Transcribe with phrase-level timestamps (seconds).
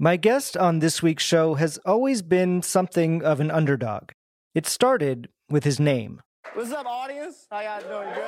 [0.00, 4.10] My guest on this week's show has always been something of an underdog.
[4.54, 6.22] It started with his name.
[6.54, 7.48] What's up, audience?
[7.50, 8.14] How y'all doing?
[8.14, 8.22] Good?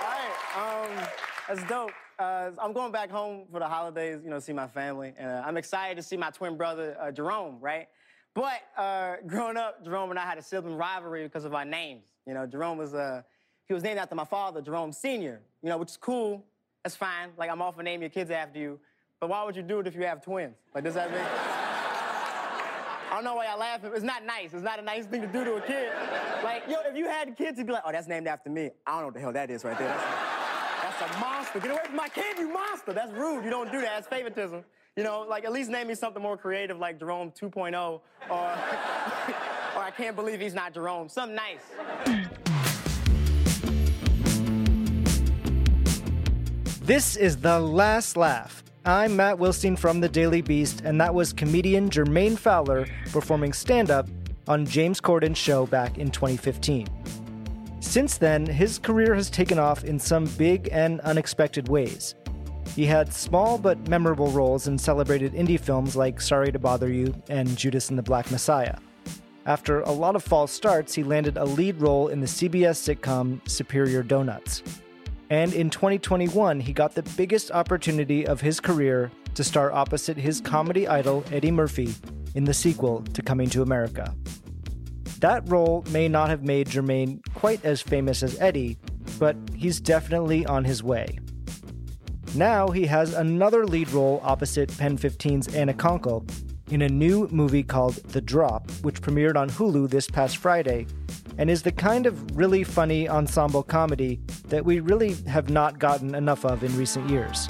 [0.00, 0.32] All right.
[0.56, 1.08] Um,
[1.46, 1.90] that's dope.
[2.18, 5.12] Uh, I'm going back home for the holidays, you know, see my family.
[5.18, 7.88] And uh, I'm excited to see my twin brother, uh, Jerome, right?
[8.32, 12.06] But uh, growing up, Jerome and I had a sibling rivalry because of our names.
[12.26, 13.20] You know, Jerome was, uh,
[13.68, 16.46] he was named after my father, Jerome Sr., you know, which is cool.
[16.82, 17.32] That's fine.
[17.36, 18.80] Like, I'm all naming your kids after you.
[19.20, 20.56] But why would you do it if you have twins?
[20.74, 21.20] Like, does that mean?
[21.22, 23.90] I don't know why y'all laughing.
[23.94, 24.52] It's not nice.
[24.52, 25.90] It's not a nice thing to do to a kid.
[26.44, 28.70] Like, yo, if you had kids, you'd be like, oh, that's named after me.
[28.86, 29.88] I don't know what the hell that is right there.
[29.88, 31.60] That's a, that's a monster.
[31.60, 32.92] Get away from my kid, you monster.
[32.92, 33.42] That's rude.
[33.42, 33.94] You don't do that.
[33.94, 34.62] That's favoritism.
[34.96, 38.40] You know, like, at least name me something more creative like Jerome 2.0 or, or
[39.82, 41.08] I can't believe he's not Jerome.
[41.08, 42.26] Something nice.
[46.82, 48.62] This is The Last Laugh.
[48.86, 53.90] I'm Matt Wilstein from The Daily Beast, and that was comedian Jermaine Fowler performing stand
[53.90, 54.08] up
[54.46, 56.86] on James Corden's show back in 2015.
[57.80, 62.14] Since then, his career has taken off in some big and unexpected ways.
[62.76, 67.12] He had small but memorable roles in celebrated indie films like Sorry to Bother You
[67.28, 68.76] and Judas and the Black Messiah.
[69.46, 73.40] After a lot of false starts, he landed a lead role in the CBS sitcom
[73.50, 74.62] Superior Donuts.
[75.28, 80.40] And in 2021, he got the biggest opportunity of his career to star opposite his
[80.40, 81.94] comedy idol, Eddie Murphy,
[82.34, 84.14] in the sequel to Coming to America.
[85.20, 88.78] That role may not have made Jermaine quite as famous as Eddie,
[89.18, 91.18] but he's definitely on his way.
[92.34, 96.28] Now he has another lead role opposite Pen 15's Anna Konkle
[96.70, 100.86] in a new movie called The Drop, which premiered on Hulu this past Friday
[101.38, 106.14] and is the kind of really funny ensemble comedy that we really have not gotten
[106.14, 107.48] enough of in recent years.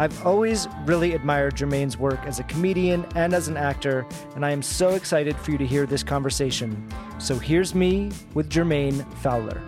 [0.00, 4.06] I've always really admired Jermaine's work as a comedian and as an actor,
[4.36, 6.88] and I am so excited for you to hear this conversation.
[7.18, 9.60] So here's me with Jermaine Fowler.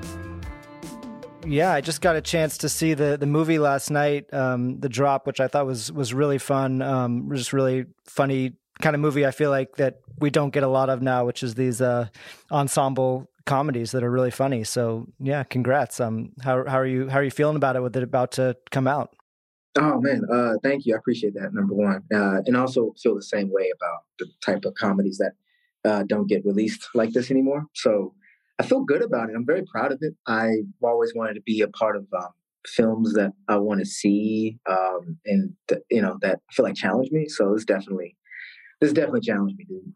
[1.45, 4.91] Yeah, I just got a chance to see the the movie last night, um, The
[4.91, 6.81] Drop, which I thought was was really fun.
[6.83, 9.27] Um, just really funny kind of movie.
[9.27, 12.09] I feel like that we don't get a lot of now, which is these uh,
[12.51, 14.65] ensemble comedies that are really funny.
[14.65, 16.01] So yeah, congrats.
[16.01, 18.57] Um, how how are you how are you feeling about it with it about to
[18.71, 19.15] come out?
[19.79, 20.95] Oh man, uh, thank you.
[20.95, 21.55] I appreciate that.
[21.55, 25.33] Number one, uh, and also feel the same way about the type of comedies that
[25.89, 27.67] uh, don't get released like this anymore.
[27.75, 28.15] So
[28.59, 29.37] I feel good about it.
[29.37, 30.15] I'm very proud of it.
[30.27, 32.31] I've always wanted to be a part of um,
[32.67, 36.75] films that I want to see, um, and th- you know that I feel like
[36.75, 37.27] challenge me.
[37.29, 38.17] So it's definitely,
[38.81, 39.93] this definitely challenged me, dude.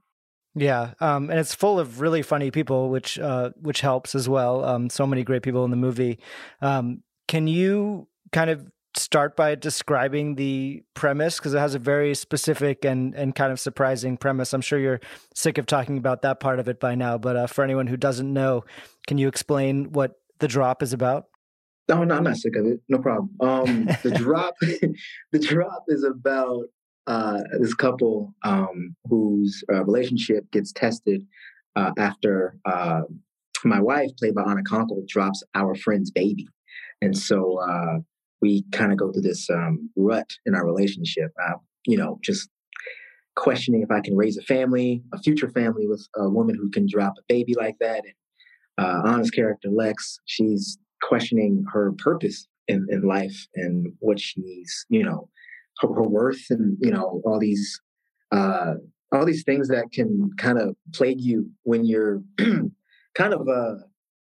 [0.56, 4.64] Yeah, um, and it's full of really funny people, which uh, which helps as well.
[4.64, 6.18] Um, so many great people in the movie.
[6.60, 12.14] Um, can you kind of start by describing the premise because it has a very
[12.14, 14.52] specific and and kind of surprising premise.
[14.52, 15.00] I'm sure you're
[15.34, 17.96] sick of talking about that part of it by now, but uh, for anyone who
[17.96, 18.64] doesn't know,
[19.06, 21.26] can you explain what the drop is about?
[21.88, 22.80] No, no, I'm not sick of it.
[22.88, 23.30] No problem.
[23.40, 24.54] Um, the drop,
[25.32, 26.66] the drop is about
[27.06, 31.22] uh, this couple um, whose uh, relationship gets tested
[31.76, 33.02] uh, after uh,
[33.64, 36.48] my wife, played by Anna Konkle, drops our friend's baby,
[37.00, 37.98] and so uh,
[38.40, 41.32] we kind of go through this um, rut in our relationship.
[41.42, 41.54] Uh,
[41.86, 42.48] you know, just
[43.36, 46.86] questioning if I can raise a family, a future family with a woman who can
[46.88, 48.04] drop a baby like that.
[48.78, 55.04] And Anna's character Lex, she's questioning her purpose in, in life and what she's, you
[55.04, 55.28] know,
[55.80, 57.80] her, worth and you know all these
[58.32, 58.74] uh,
[59.12, 63.74] all these things that can kind of plague you when you're kind of uh,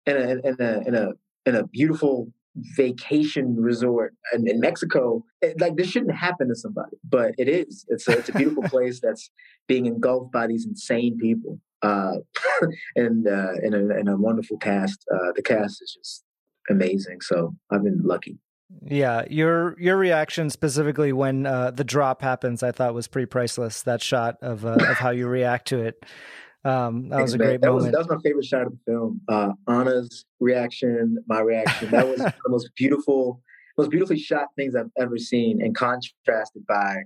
[0.06, 1.08] in a in a in a
[1.46, 2.32] in a beautiful
[2.76, 5.24] vacation resort in, in Mexico.
[5.40, 7.84] It, like this shouldn't happen to somebody, but it is.
[7.88, 9.30] It's a, it's a beautiful place that's
[9.68, 12.16] being engulfed by these insane people, uh,
[12.96, 15.04] and uh, in a, in a wonderful cast.
[15.12, 16.24] Uh, the cast is just
[16.68, 17.20] amazing.
[17.20, 18.38] So I've been lucky.
[18.82, 23.82] Yeah, your your reaction specifically when uh, the drop happens, I thought was pretty priceless.
[23.82, 26.04] That shot of uh, of how you react to it.
[26.64, 27.86] Um, that was a great that moment.
[27.86, 29.20] Was, that was my favorite shot of the film.
[29.28, 31.90] Uh, Anna's reaction, my reaction.
[31.90, 33.42] That was the most beautiful
[33.76, 36.96] most beautifully shot things I've ever seen, and contrasted by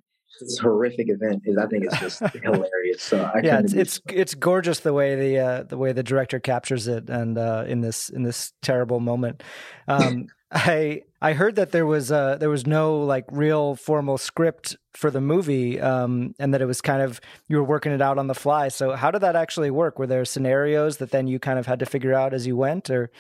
[0.41, 3.03] this horrific event is I think it's just hilarious.
[3.03, 6.41] So I yeah, it's it's, it's gorgeous the way the uh, the way the director
[6.41, 9.43] captures it, and uh, in this in this terrible moment.
[9.89, 14.77] Um, I I heard that there was uh there was no like real formal script
[14.93, 18.19] for the movie, um, and that it was kind of you were working it out
[18.19, 18.69] on the fly.
[18.69, 19.99] So how did that actually work?
[19.99, 22.89] Were there scenarios that then you kind of had to figure out as you went,
[22.89, 23.11] or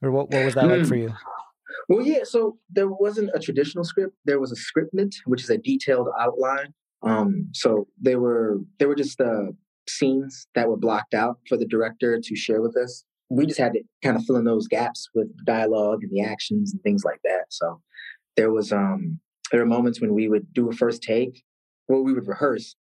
[0.00, 1.12] or what what was that like for you?
[1.88, 2.24] Well, yeah.
[2.24, 4.14] So there wasn't a traditional script.
[4.26, 6.74] There was a scriptment, which is a detailed outline.
[7.02, 9.52] Um, so they were they were just uh,
[9.88, 13.04] scenes that were blocked out for the director to share with us.
[13.30, 16.72] We just had to kind of fill in those gaps with dialogue and the actions
[16.72, 17.46] and things like that.
[17.50, 17.80] So
[18.36, 19.20] there was um
[19.50, 21.42] there were moments when we would do a first take,
[21.88, 22.76] well, we would rehearse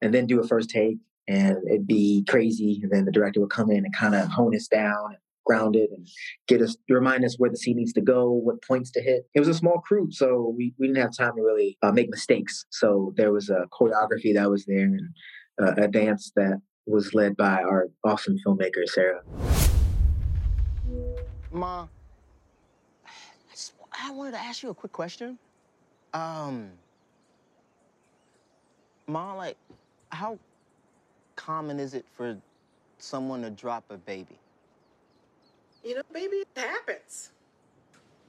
[0.00, 2.80] and then do a first take, and it'd be crazy.
[2.82, 5.74] And then the director would come in and kind of hone us down and ground
[5.74, 6.06] it and
[6.46, 9.24] get us remind us where the scene needs to go, what points to hit.
[9.34, 12.10] It was a small crew, so we, we didn't have time to really uh, make
[12.10, 12.64] mistakes.
[12.70, 15.00] So there was a choreography that was there and
[15.60, 19.22] uh, a dance that was led by our awesome filmmaker Sarah.
[21.52, 21.86] Ma,
[23.04, 23.10] I,
[23.50, 25.38] just, I wanted to ask you a quick question.
[26.14, 26.70] Um,
[29.06, 29.56] Ma, like,
[30.08, 30.38] how
[31.36, 32.38] common is it for
[32.98, 34.38] someone to drop a baby?
[35.84, 37.30] You know, baby, it happens.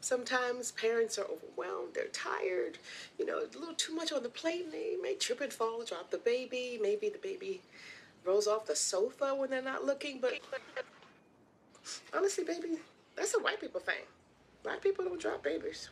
[0.02, 2.78] Sometimes parents are overwhelmed, they're tired,
[3.18, 5.81] you know, a little too much on the plate, and they may trip and fall,
[5.86, 6.78] drop the baby.
[6.81, 7.62] Maybe the baby
[8.25, 10.20] rolls off the sofa when they're not looking.
[10.20, 10.40] But
[12.14, 12.80] honestly, baby,
[13.15, 14.04] that's a white people thing.
[14.63, 15.89] Black people don't drop babies.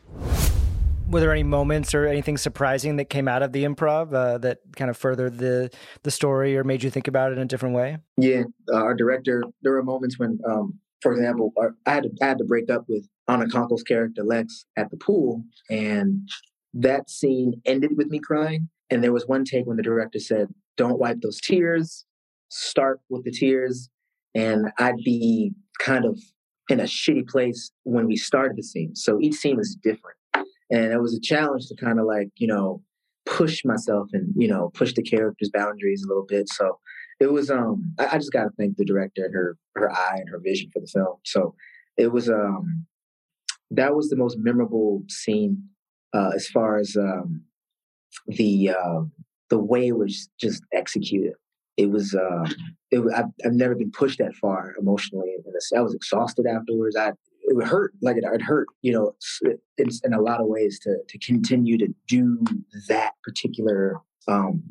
[1.10, 4.60] Were there any moments or anything surprising that came out of the improv uh, that
[4.78, 5.70] kind of furthered the
[6.04, 7.98] the story or made you think about it in a different way?
[8.16, 9.44] Yeah, uh, our director.
[9.62, 11.54] There were moments when um, for example,
[11.86, 14.98] I had to, I had to break up with Anna Konkle's character Lex at the
[14.98, 16.30] pool, and
[16.74, 18.70] that scene ended with me crying.
[18.90, 20.48] And there was one take when the director said,
[20.78, 22.06] "Don't wipe those tears.
[22.50, 23.90] Start with the tears."
[24.34, 26.18] And I'd be kind of
[26.70, 28.96] in a shitty place when we started the scene.
[28.96, 30.18] So each scene was different,
[30.70, 32.82] and it was a challenge to kind of like you know
[33.26, 36.50] push myself and you know push the character's boundaries a little bit.
[36.50, 36.80] So
[37.20, 40.18] it was um I, I just got to thank the director and her her eye
[40.18, 41.18] and her vision for the film.
[41.24, 41.56] So
[41.98, 42.86] it was um
[43.72, 45.64] that was the most memorable scene
[46.14, 47.42] uh, as far as um,
[48.28, 49.02] the uh,
[49.50, 51.34] the way it was just executed.
[51.82, 52.46] It was uh,
[52.92, 56.96] it, I've, I've never been pushed that far emotionally, and I was exhausted afterwards.
[56.96, 57.14] I
[57.44, 59.16] it would hurt like it, it hurt, you know,
[59.78, 62.44] in, in a lot of ways to to continue to do
[62.88, 64.62] that particular um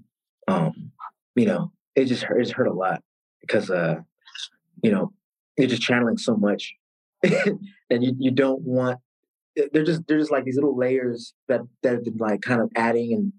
[0.48, 0.92] um
[1.34, 3.02] you know it just hurt, it hurt a lot
[3.40, 3.96] because uh
[4.82, 5.12] you know
[5.58, 6.74] you're just channeling so much
[7.22, 9.00] and you, you don't want
[9.58, 12.60] eh, they're just they're just like these little layers that that have been like kind
[12.60, 13.32] of adding and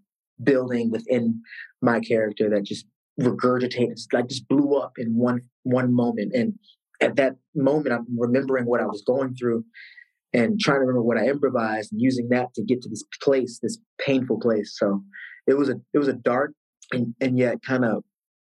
[0.43, 1.41] building within
[1.81, 2.85] my character that just
[3.19, 6.53] regurgitated like just blew up in one one moment and
[7.01, 9.63] at that moment i'm remembering what i was going through
[10.33, 13.59] and trying to remember what i improvised and using that to get to this place
[13.61, 15.03] this painful place so
[15.45, 16.53] it was a it was a dark
[16.93, 18.03] and, and yet kind of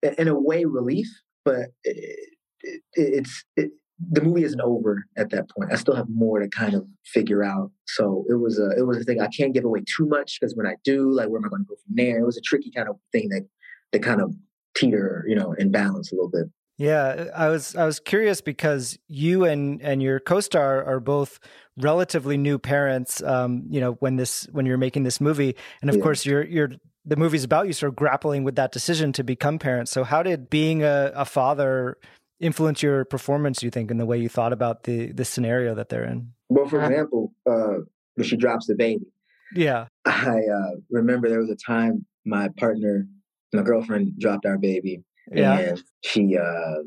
[0.02, 1.08] in a way relief,
[1.44, 2.28] but it,
[2.62, 3.70] it, it's it,
[4.10, 5.72] the movie isn't over at that point.
[5.72, 7.72] I still have more to kind of figure out.
[7.86, 9.20] So it was a it was a thing.
[9.20, 11.62] I can't give away too much because when I do, like, where am I going
[11.62, 12.18] to go from there?
[12.18, 13.46] It was a tricky kind of thing that
[13.92, 14.34] that kind of
[14.78, 16.46] teeter, you know, and balance a little bit.
[16.76, 21.40] Yeah, I was I was curious because you and and your co-star are both
[21.76, 23.20] relatively new parents.
[23.22, 26.02] Um, you know, when this when you're making this movie, and of yeah.
[26.02, 26.70] course you're you're
[27.04, 29.90] the movie's about you sort of grappling with that decision to become parents.
[29.90, 31.98] So how did being a, a father
[32.38, 35.88] influence your performance, you think, in the way you thought about the the scenario that
[35.88, 36.32] they're in?
[36.48, 37.78] Well, for example, uh,
[38.14, 39.06] when she drops the baby.
[39.54, 39.86] Yeah.
[40.04, 43.06] I uh, remember there was a time my partner,
[43.52, 45.02] my girlfriend dropped our baby.
[45.32, 45.58] Yeah.
[45.58, 46.82] And she uh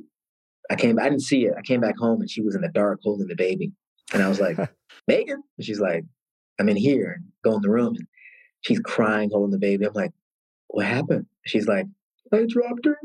[0.69, 1.53] I came I didn't see it.
[1.57, 3.71] I came back home and she was in the dark holding the baby.
[4.13, 4.57] And I was like,
[5.07, 5.43] Megan?
[5.57, 6.03] And she's like,
[6.59, 7.95] I'm in here and go in the room.
[7.95, 8.07] And
[8.61, 9.85] She's crying, holding the baby.
[9.85, 10.11] I'm like,
[10.67, 11.25] what happened?
[11.45, 11.87] She's like,
[12.31, 12.97] I dropped her.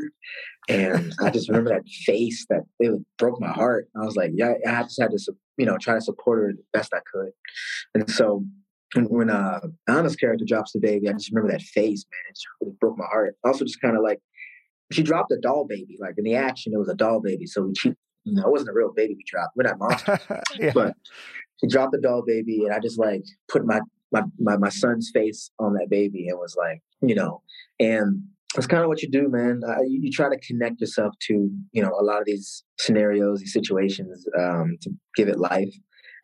[0.68, 3.88] And I just remember that face that it broke my heart.
[4.00, 6.62] I was like, yeah, I just had to, you know, try to support her the
[6.72, 7.30] best I could.
[7.94, 8.44] And so
[8.96, 12.30] when uh, Anna's character drops the baby, I just remember that face, man.
[12.30, 13.36] It really broke my heart.
[13.44, 14.20] Also, just kind of like,
[14.92, 15.96] she dropped a doll baby.
[16.00, 17.46] Like in the action, it was a doll baby.
[17.46, 17.94] So we cheat.
[18.24, 19.56] You know, it wasn't a real baby we dropped.
[19.56, 20.18] We're not monsters.
[20.58, 20.72] yeah.
[20.74, 20.96] But
[21.60, 23.80] she dropped the doll baby, and I just like put my
[24.12, 27.42] my, my, my son's face on that baby and was like, you know,
[27.80, 28.22] and
[28.54, 29.60] that's kind of what you do, man.
[29.66, 33.40] Uh, you, you, try to connect yourself to, you know, a lot of these scenarios,
[33.40, 35.74] these situations, um, to give it life.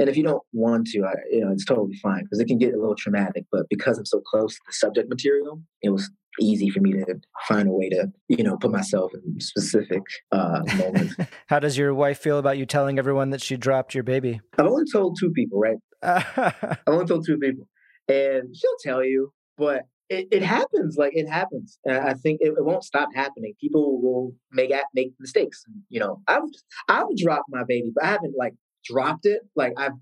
[0.03, 2.59] And if you don't want to, I, you know, it's totally fine because it can
[2.59, 3.45] get a little traumatic.
[3.53, 7.21] But because I'm so close to the subject material, it was easy for me to
[7.47, 11.15] find a way to, you know, put myself in specific uh, moments.
[11.47, 14.41] How does your wife feel about you telling everyone that she dropped your baby?
[14.59, 15.77] I've only told two people, right?
[16.03, 17.69] I've only told two people,
[18.09, 20.97] and she'll tell you, but it, it happens.
[20.99, 21.79] Like it happens.
[21.85, 23.55] And I think it, it, won't stop happening.
[23.61, 25.63] People will make make mistakes.
[25.91, 26.43] You know, I've
[26.89, 29.43] I've dropped my baby, but I haven't like dropped it.
[29.57, 29.93] Like I've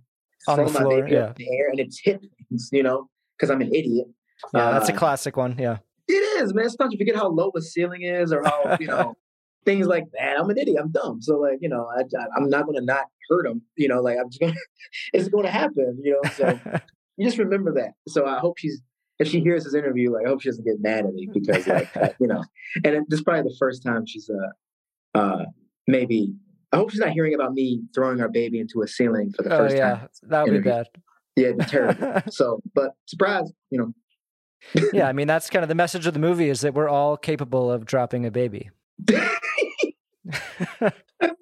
[0.48, 1.32] On thrown my baby yeah.
[1.36, 2.68] the air and it's hit things.
[2.72, 4.06] You know, because I'm an idiot.
[4.54, 5.56] Yeah, uh, that's a uh, classic one.
[5.58, 5.78] Yeah.
[6.08, 6.68] It is, man.
[6.68, 9.14] Sometimes you forget how low the ceiling is or how, you know,
[9.64, 10.38] things like that.
[10.38, 10.78] I'm an idiot.
[10.80, 11.22] I'm dumb.
[11.22, 12.02] So, like, you know, I,
[12.36, 13.62] I'm not going to not hurt them.
[13.76, 14.58] You know, like, I'm just going to,
[15.12, 16.30] it's going to happen, you know?
[16.30, 16.58] So
[17.16, 17.92] you just remember that.
[18.08, 18.80] So I hope she's,
[19.18, 21.66] if she hears this interview, like, I hope she doesn't get mad at me because,
[21.66, 22.42] like, uh, you know,
[22.84, 25.44] and it, this is probably the first time she's, uh, uh,
[25.86, 26.34] maybe,
[26.72, 29.50] I hope she's not hearing about me throwing our baby into a ceiling for the
[29.50, 29.96] first oh, first yeah.
[29.96, 30.08] time.
[30.22, 30.86] That would be bad.
[31.36, 32.22] Yeah, it'd be terrible.
[32.30, 33.94] so, but surprise, you know,
[34.92, 37.16] yeah, I mean that's kind of the message of the movie is that we're all
[37.16, 38.70] capable of dropping a baby.
[39.10, 40.92] I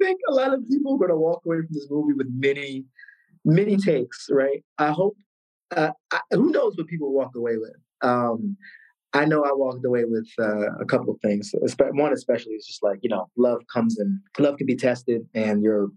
[0.01, 2.85] think a lot of people are going to walk away from this movie with many,
[3.45, 4.29] many takes.
[4.31, 4.65] Right?
[4.79, 5.17] I hope.
[5.71, 7.77] Uh, I, who knows what people walk away with?
[8.01, 8.57] Um,
[9.15, 11.53] I know I walked away with uh, a couple of things.
[11.79, 14.21] One especially is just like you know, love comes in.
[14.39, 15.89] Love can be tested, and your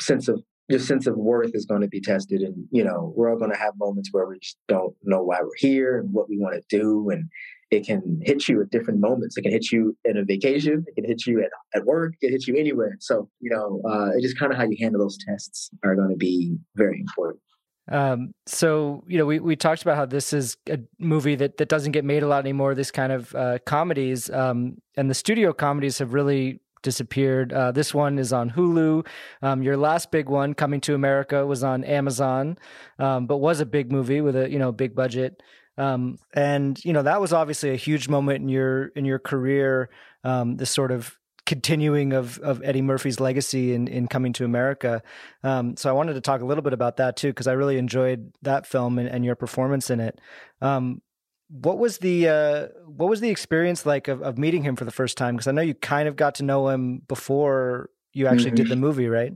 [0.00, 3.28] sense of your sense of worth is going to be tested and you know we're
[3.28, 6.28] all going to have moments where we just don't know why we're here and what
[6.28, 7.28] we want to do and
[7.72, 10.94] it can hit you at different moments it can hit you in a vacation it
[10.94, 14.10] can hit you at, at work it can hit you anywhere so you know uh,
[14.14, 17.42] it's just kind of how you handle those tests are going to be very important
[17.88, 21.68] um, so you know, we, we talked about how this is a movie that, that
[21.68, 22.74] doesn't get made a lot anymore.
[22.74, 27.52] This kind of uh, comedies, um, and the studio comedies have really disappeared.
[27.52, 29.06] Uh, this one is on Hulu.
[29.42, 32.58] Um, your last big one, Coming to America, was on Amazon,
[32.98, 35.42] um, but was a big movie with a you know big budget.
[35.76, 39.90] Um, and you know that was obviously a huge moment in your in your career.
[40.22, 41.16] Um, this sort of
[41.50, 45.02] continuing of of Eddie Murphy's legacy in in Coming to America.
[45.42, 47.76] Um, so I wanted to talk a little bit about that too because I really
[47.76, 50.20] enjoyed that film and, and your performance in it.
[50.62, 51.02] Um,
[51.48, 54.92] what was the uh, what was the experience like of, of meeting him for the
[54.92, 55.34] first time?
[55.34, 58.54] Because I know you kind of got to know him before you actually mm-hmm.
[58.54, 59.32] did the movie, right?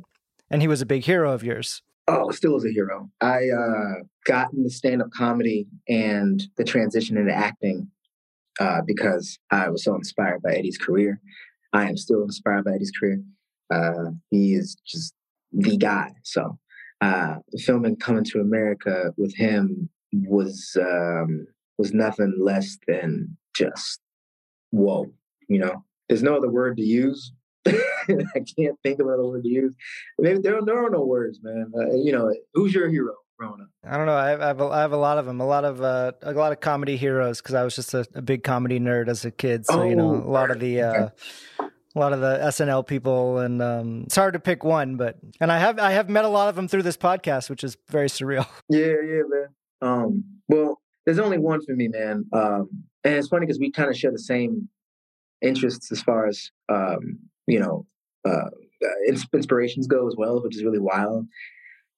[0.50, 1.82] And he was a big hero of yours.
[2.06, 3.10] Oh, still is a hero.
[3.20, 7.90] I uh, got into stand up comedy and the transition into acting
[8.60, 11.20] uh, because I was so inspired by Eddie's career.
[11.74, 13.20] I am still inspired by Eddie's career.
[13.72, 15.12] Uh, he is just
[15.52, 16.12] the guy.
[16.22, 16.58] So,
[17.00, 24.00] uh, filming Coming to America with him was um, was nothing less than just
[24.70, 25.12] whoa.
[25.48, 27.32] You know, there's no other word to use.
[27.66, 29.74] I can't think of another word to use.
[30.18, 31.72] Maybe there, there are no words, man.
[31.76, 33.14] Uh, you know, who's your hero?
[33.36, 34.14] Growing I don't know.
[34.14, 35.40] I have, I have, a, I have a lot of them.
[35.40, 38.22] A lot of uh, a lot of comedy heroes because I was just a, a,
[38.22, 39.66] big comedy nerd as a kid.
[39.66, 41.08] So oh, you know, a lot of the uh,
[41.94, 44.96] a lot of the SNL people, and um, it's hard to pick one.
[44.96, 47.62] But and I have I have met a lot of them through this podcast, which
[47.62, 48.46] is very surreal.
[48.68, 49.48] Yeah, yeah, man.
[49.82, 52.24] Um, well, there's only one for me, man.
[52.32, 52.68] Um,
[53.04, 54.68] and it's funny because we kind of share the same
[55.42, 57.86] interests as far as um, you know
[58.26, 58.50] uh,
[59.32, 61.26] inspirations go as well, which is really wild.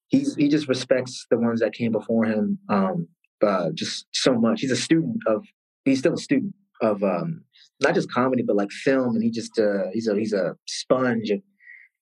[0.08, 3.08] He's he just respects the ones that came before him um,
[3.42, 4.60] uh, just so much.
[4.60, 5.46] He's a student of
[5.84, 7.44] he's still a student of um,
[7.80, 11.30] not just comedy but like film, and he just uh, he's a he's a sponge
[11.30, 11.40] of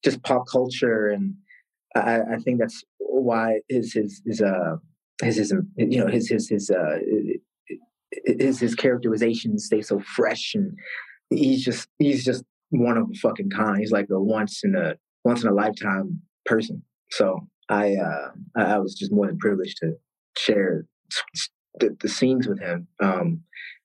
[0.05, 1.35] just pop culture, and
[1.95, 4.77] I, I think that's why his his his uh
[5.23, 6.99] his his you know his his his uh
[8.27, 10.77] his his characterizations stay so fresh and
[11.31, 13.79] he's just he's just one of a fucking kind.
[13.79, 16.83] He's like a once in a once in a lifetime person.
[17.11, 19.95] So I uh I was just more than privileged to
[20.37, 20.87] share
[21.81, 22.89] the, the scenes with him.
[23.01, 23.43] Um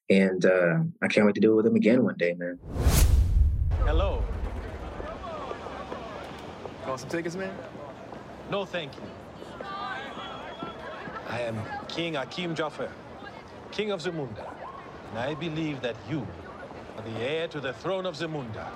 [0.10, 2.60] and uh I can't wait to do it with him again one day, man.
[3.86, 4.24] Hello.
[6.88, 7.56] Want some tickets, man?
[8.50, 9.04] No, thank you.
[11.30, 12.89] I am King Akeem Joffer,
[13.72, 14.51] King of Zamunda,
[15.10, 16.25] and I believe that you
[16.98, 18.68] are the heir to the throne of Zamunda.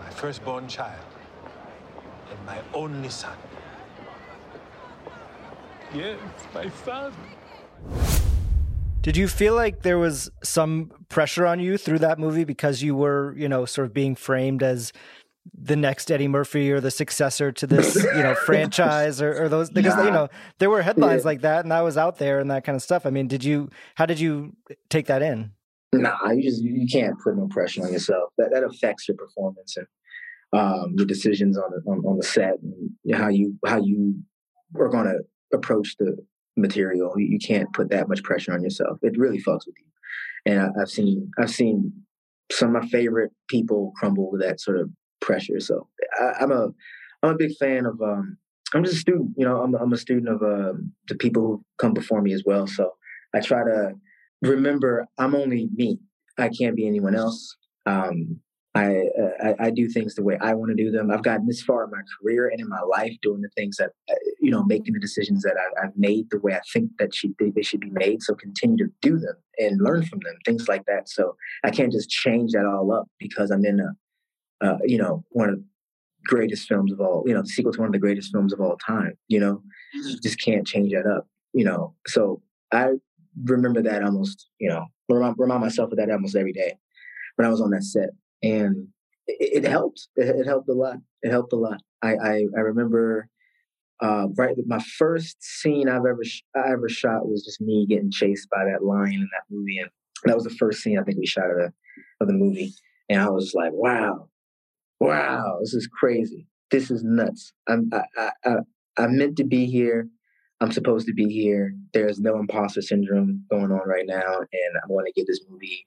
[0.00, 1.06] My firstborn child,
[2.30, 3.36] and my only son.
[5.94, 6.18] Yes,
[6.52, 7.12] my son.
[9.04, 12.96] Did you feel like there was some pressure on you through that movie because you
[12.96, 14.94] were, you know, sort of being framed as
[15.52, 19.68] the next Eddie Murphy or the successor to this, you know, franchise or, or, those
[19.68, 20.04] because nah.
[20.04, 21.26] you know there were headlines yeah.
[21.26, 23.04] like that and I was out there and that kind of stuff.
[23.04, 23.68] I mean, did you?
[23.94, 24.56] How did you
[24.88, 25.50] take that in?
[25.92, 28.30] Nah, you just you can't put no pressure on yourself.
[28.38, 29.86] That that affects your performance and
[30.58, 34.14] um, your decisions on the on, on the set and how you how you
[34.78, 35.18] are going to
[35.52, 36.16] approach the
[36.56, 37.12] material.
[37.16, 38.98] You can't put that much pressure on yourself.
[39.02, 39.86] It really fucks with you.
[40.46, 41.92] And I, have seen I've seen
[42.52, 45.60] some of my favorite people crumble with that sort of pressure.
[45.60, 45.88] So
[46.20, 46.68] I, am a
[47.22, 48.00] I'm a big fan of.
[48.00, 48.36] Um,
[48.74, 49.30] I'm just a student.
[49.36, 52.42] You know, I'm I'm a student of um, the people who come before me as
[52.44, 52.66] well.
[52.66, 52.92] So
[53.34, 53.94] I try to
[54.42, 55.98] remember I'm only me.
[56.38, 57.56] I can't be anyone else.
[57.86, 58.40] Um,
[58.74, 61.10] I, uh, I, I do things the way I want to do them.
[61.10, 63.90] I've gotten this far in my career and in my life doing the things that
[64.10, 67.14] uh, you know, making the decisions that I, have made the way I think that
[67.14, 68.22] she, they, they should be made.
[68.22, 71.08] So continue to do them and learn from them, things like that.
[71.08, 75.24] So I can't just change that all up because I'm in a, uh, you know,
[75.30, 75.64] one of the
[76.26, 78.60] greatest films of all, you know, the sequel to one of the greatest films of
[78.60, 79.14] all time.
[79.28, 79.62] You know,
[79.94, 81.26] you just can't change that up.
[81.52, 82.94] You know, so I
[83.44, 86.74] remember that almost, you know, remind, remind myself of that almost every day
[87.36, 88.10] when I was on that set
[88.44, 88.88] and
[89.26, 90.08] it, it helped.
[90.16, 90.96] It, it, helped a lot.
[91.22, 91.80] It helped a lot.
[92.02, 93.28] I I, I remember
[94.00, 98.10] uh, right my first scene I've ever sh- I ever shot was just me getting
[98.10, 99.90] chased by that lion in that movie, and
[100.24, 101.72] that was the first scene I think we shot of the
[102.20, 102.74] of the movie,
[103.08, 104.28] and I was like, wow,
[105.00, 106.46] wow, this is crazy.
[106.70, 107.52] This is nuts.
[107.68, 108.54] I'm I I, I
[108.98, 110.08] I'm meant to be here.
[110.60, 111.74] I'm supposed to be here.
[111.92, 115.86] There's no imposter syndrome going on right now, and I want to get this movie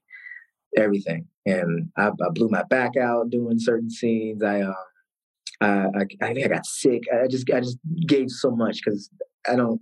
[0.75, 1.27] everything.
[1.45, 4.43] And I, I, blew my back out doing certain scenes.
[4.43, 4.75] I, um,
[5.61, 7.03] I, I, think I got sick.
[7.11, 9.09] I just, I just gave so much because
[9.49, 9.81] I don't.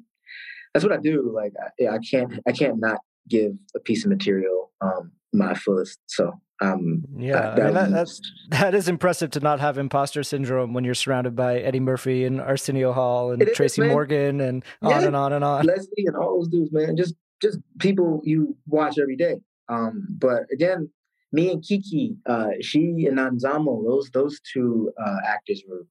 [0.74, 1.32] That's what I do.
[1.34, 3.00] Like, I, I can't, I can't not
[3.30, 6.00] give a piece of material um, my fullest.
[6.08, 10.74] So um, yeah, I mean, that, that's that is impressive to not have imposter syndrome
[10.74, 14.90] when you're surrounded by Eddie Murphy and Arsenio Hall and Tracy Morgan and yeah.
[14.90, 15.66] on and on and on.
[15.66, 16.96] Leslie and all those dudes, man.
[16.96, 19.36] Just just people you watch every day.
[19.70, 20.90] Um, but again,
[21.32, 25.86] me and Kiki, uh, she and Nzamo, those those two uh, actors were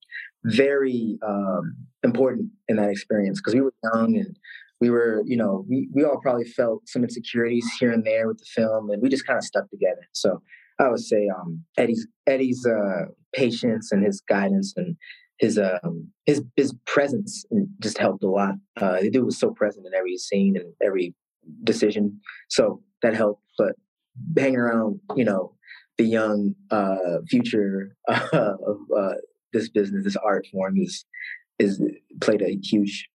[0.44, 4.36] very um, important in that experience because we were young and
[4.80, 8.38] we were, you know, we, we all probably felt some insecurities here and there with
[8.38, 10.06] the film, and we just kind of stuck together.
[10.12, 10.42] So
[10.78, 14.96] I would say um, Eddie's Eddie's uh, patience and his guidance and
[15.38, 17.44] his um, his his presence
[17.80, 18.54] just helped a lot.
[18.80, 21.14] Uh, the dude was so present in every scene and every
[21.62, 23.43] decision, so that helped.
[23.56, 23.74] But
[24.36, 25.54] hanging around, you know,
[25.98, 29.14] the young uh, future uh, of uh,
[29.52, 31.04] this business, this art form is
[31.58, 31.80] is
[32.20, 33.08] played a huge,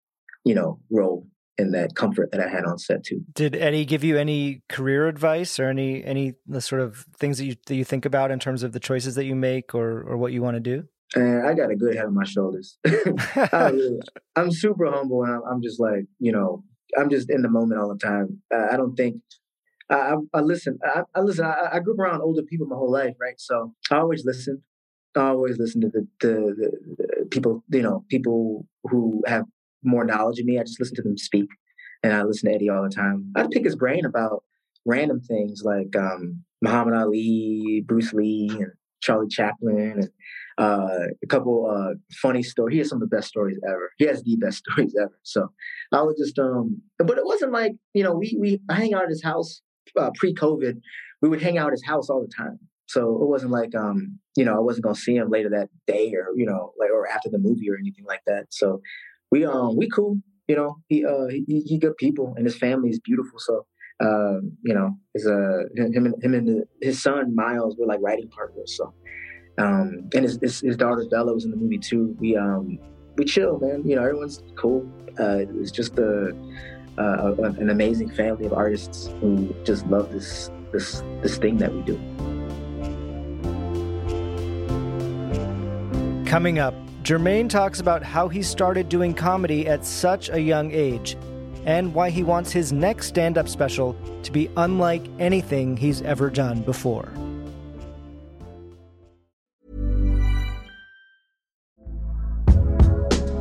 [0.45, 1.27] you know, role
[1.59, 3.25] in that comfort that I had on set too.
[3.33, 7.45] Did Eddie give you any career advice or any any the sort of things that
[7.45, 10.17] you that you think about in terms of the choices that you make or or
[10.17, 10.85] what you want to do?
[11.15, 12.79] And I got a good head on my shoulders.
[12.87, 13.73] I
[14.37, 16.63] am super humble, and I'm, I'm, just like you know,
[16.99, 18.41] I'm just in the moment all the time.
[18.53, 19.17] I don't think
[19.91, 20.79] I, I listen.
[20.85, 21.45] I, I listen.
[21.45, 23.39] I, I, grew up around older people my whole life, right?
[23.39, 24.63] So I always listen.
[25.17, 29.45] I always listen to the, the, the, people, you know, people who have
[29.83, 30.59] more knowledge than me.
[30.59, 31.49] I just listen to them speak,
[32.03, 33.33] and I listen to Eddie all the time.
[33.35, 34.45] I pick his brain about
[34.85, 40.11] random things like um, Muhammad Ali, Bruce Lee, and Charlie Chaplin, and
[40.59, 42.75] uh, a couple uh, funny stories.
[42.75, 43.91] He has some of the best stories ever.
[43.97, 45.19] He has the best stories ever.
[45.23, 45.49] So
[45.93, 49.05] I was just um, but it wasn't like you know we we I hang out
[49.05, 49.63] at his house
[49.97, 50.81] uh, pre-COVID,
[51.23, 52.59] we would hang out at his house all the time.
[52.87, 56.13] So it wasn't like um, you know, I wasn't gonna see him later that day
[56.15, 58.47] or you know, like or after the movie or anything like that.
[58.51, 58.81] So
[59.31, 60.77] we um we cool, you know.
[60.89, 63.39] He uh he, he good people and his family is beautiful.
[63.39, 63.67] So
[64.01, 68.29] uh, you know, his uh him and him and his son Miles were like writing
[68.29, 68.75] partners.
[68.77, 68.95] So
[69.59, 72.17] um and his, his, his daughter Bella was in the movie too.
[72.19, 72.79] We um
[73.19, 73.87] we chill, man.
[73.87, 74.89] You know, everyone's cool.
[75.19, 76.33] Uh, it's just a
[76.99, 81.83] uh, an amazing family of artists who just love this this this thing that we
[81.83, 81.97] do.
[86.29, 91.17] Coming up, Jermaine talks about how he started doing comedy at such a young age
[91.65, 96.29] and why he wants his next stand up special to be unlike anything he's ever
[96.29, 97.11] done before.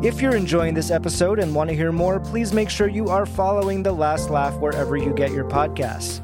[0.00, 3.26] If you're enjoying this episode and want to hear more, please make sure you are
[3.26, 6.20] following The Last Laugh wherever you get your podcasts.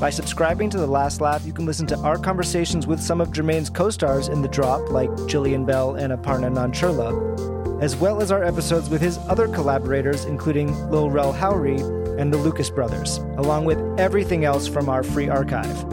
[0.00, 3.30] By subscribing to The Last Laugh, you can listen to our conversations with some of
[3.30, 8.32] Jermaine's co stars in The Drop, like Jillian Bell and Aparna Nancherla, as well as
[8.32, 11.82] our episodes with his other collaborators, including Lil Rel Howery
[12.18, 15.84] and the Lucas Brothers, along with everything else from our free archive.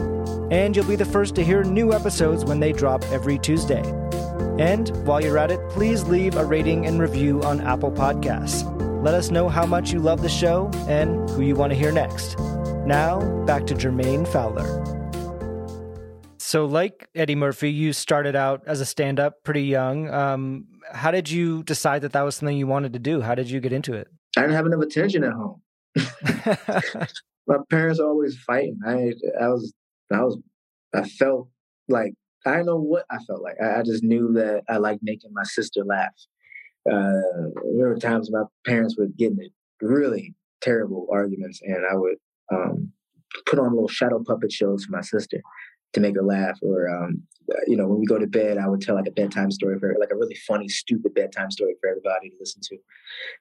[0.50, 3.82] And you'll be the first to hear new episodes when they drop every Tuesday.
[4.58, 8.64] And while you're at it, please leave a rating and review on Apple Podcasts.
[9.02, 11.90] Let us know how much you love the show and who you want to hear
[11.90, 12.38] next.
[12.86, 14.84] Now, back to Jermaine Fowler.
[16.38, 20.08] So, like Eddie Murphy, you started out as a stand up pretty young.
[20.10, 23.20] Um, how did you decide that that was something you wanted to do?
[23.20, 24.06] How did you get into it?
[24.36, 25.60] I didn't have enough attention at home.
[27.46, 28.78] My parents are always fighting.
[28.86, 29.72] I, I was,
[30.12, 30.38] I was,
[30.94, 31.48] I felt
[31.88, 32.14] like
[32.44, 33.56] I don't know what I felt like.
[33.60, 36.14] I, I just knew that I liked making my sister laugh.
[36.90, 39.50] Uh, there were times my parents would get in
[39.82, 42.16] really terrible arguments, and I would
[42.52, 42.92] um,
[43.46, 45.42] put on little shadow puppet shows for my sister
[45.92, 46.58] to make her laugh.
[46.62, 47.22] Or, um,
[47.66, 49.96] you know, when we go to bed, I would tell like a bedtime story for
[49.98, 52.78] like a really funny, stupid bedtime story for everybody to listen to.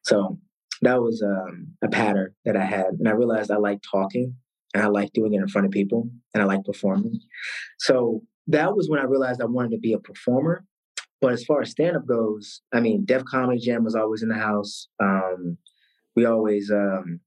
[0.03, 0.39] So
[0.81, 4.35] that was um, a pattern that I had, and I realized I liked talking
[4.75, 7.21] and I like doing it in front of people and I like performing.
[7.79, 10.65] So that was when I realized I wanted to be a performer.
[11.21, 14.27] But as far as stand up goes, I mean, Def Comedy Jam was always in
[14.27, 14.89] the house.
[15.01, 15.57] Um,
[16.17, 17.21] we always um,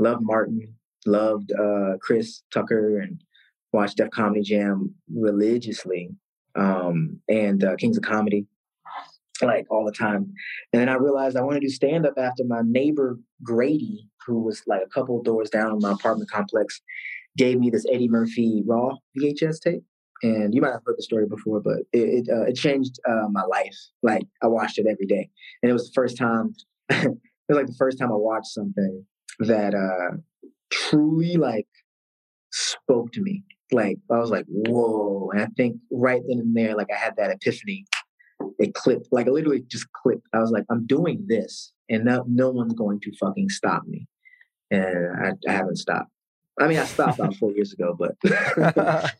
[0.00, 0.74] loved Martin,
[1.06, 3.22] loved uh, Chris Tucker, and
[3.72, 6.10] watched Def Comedy Jam religiously,
[6.56, 8.46] um, and uh, Kings of Comedy,
[9.40, 10.32] like all the time.
[10.72, 14.40] And then I realized I wanted to do stand up after my neighbor Grady, who
[14.40, 16.80] was like a couple doors down in my apartment complex,
[17.36, 19.84] gave me this Eddie Murphy Raw VHS tape
[20.22, 23.28] and you might have heard the story before, but it it, uh, it changed uh,
[23.30, 23.76] my life.
[24.02, 25.28] Like I watched it every day,
[25.62, 26.54] and it was the first time.
[26.88, 27.10] it
[27.48, 29.04] was like the first time I watched something
[29.40, 30.16] that uh,
[30.72, 31.68] truly like
[32.52, 33.44] spoke to me.
[33.72, 35.30] Like I was like, whoa!
[35.32, 37.84] And I think right then and there, like I had that epiphany.
[38.58, 40.26] It clipped, like it literally just clipped.
[40.32, 44.06] I was like, I'm doing this, and no, no one's going to fucking stop me.
[44.70, 46.10] And I, I haven't stopped.
[46.58, 48.16] I mean, I stopped about four years ago, but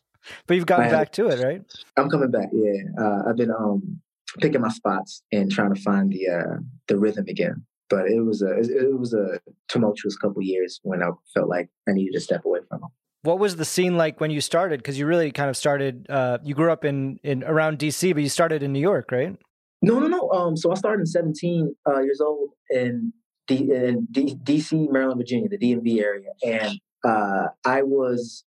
[0.47, 1.63] But you've gotten back to it, right?
[1.97, 2.49] I'm coming back.
[2.53, 4.01] Yeah, uh, I've been um,
[4.39, 6.57] picking my spots and trying to find the uh,
[6.89, 7.65] the rhythm again.
[7.89, 11.93] But it was a it was a tumultuous couple years when I felt like I
[11.93, 12.91] needed to step away from them.
[13.23, 14.79] What was the scene like when you started?
[14.79, 16.07] Because you really kind of started.
[16.09, 19.37] Uh, you grew up in in around DC, but you started in New York, right?
[19.83, 20.31] No, no, no.
[20.31, 23.13] Um, so I started in 17 uh, years old in,
[23.47, 28.45] D- in D- DC, Maryland, Virginia, the DMV area, and uh, I was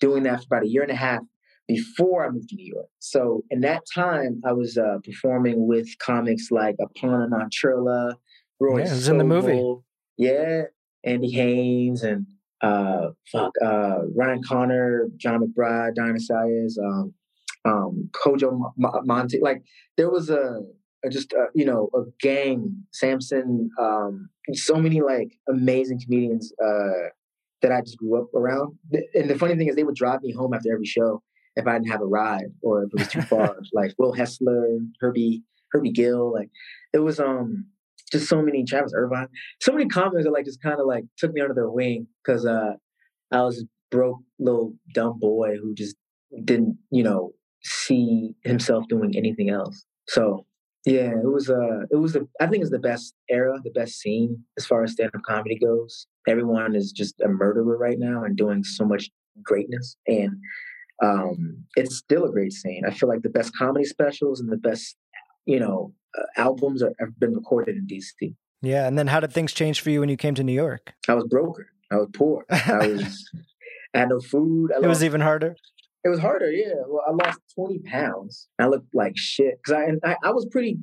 [0.00, 1.22] doing that for about a year and a half
[1.68, 2.88] before I moved to New York.
[2.98, 8.16] So in that time, I was uh, performing with comics like Aparna Nancherla,
[8.60, 9.80] Roy yeah, was in the movie.
[10.16, 10.64] Yeah,
[11.04, 12.26] Andy Haynes and
[12.60, 17.12] uh, fuck, uh, Ryan Connor, John McBride, Diana Sayers, um,
[17.64, 19.40] um, Kojo Monte.
[19.40, 19.62] Like
[19.96, 20.60] there was a
[21.10, 22.84] just a, you know a gang.
[22.92, 27.08] Samson, um, so many like amazing comedians uh,
[27.62, 28.76] that I just grew up around.
[29.14, 31.22] And the funny thing is, they would drive me home after every show
[31.56, 33.56] if I didn't have a ride or if it was too far.
[33.72, 36.50] like Will Hessler, Herbie, Herbie Gill, like
[36.92, 37.66] it was um
[38.10, 39.28] just so many Travis Irvine,
[39.60, 42.46] so many comics that like just kind of like took me under their wing because
[42.46, 42.74] uh
[43.30, 45.96] I was a broke little dumb boy who just
[46.44, 49.84] didn't you know see himself doing anything else.
[50.08, 50.46] So
[50.84, 54.00] yeah, it was uh it was the I think it's the best era, the best
[54.00, 56.06] scene as far as stand up comedy goes.
[56.26, 59.10] Everyone is just a murderer right now and doing so much
[59.42, 60.32] greatness and
[61.02, 62.82] um it's still a great scene.
[62.86, 64.96] I feel like the best comedy specials and the best
[65.46, 68.34] you know uh, albums are, have been recorded in DC.
[68.60, 70.94] Yeah, and then how did things change for you when you came to New York?
[71.08, 71.60] I was broke.
[71.90, 72.44] I was poor.
[72.50, 73.30] I was
[73.94, 74.72] I had no food.
[74.72, 75.56] I it was even harder.
[76.04, 76.74] It was harder, yeah.
[76.88, 78.48] Well, I lost 20 pounds.
[78.58, 80.78] I looked like shit because I, I I was pretty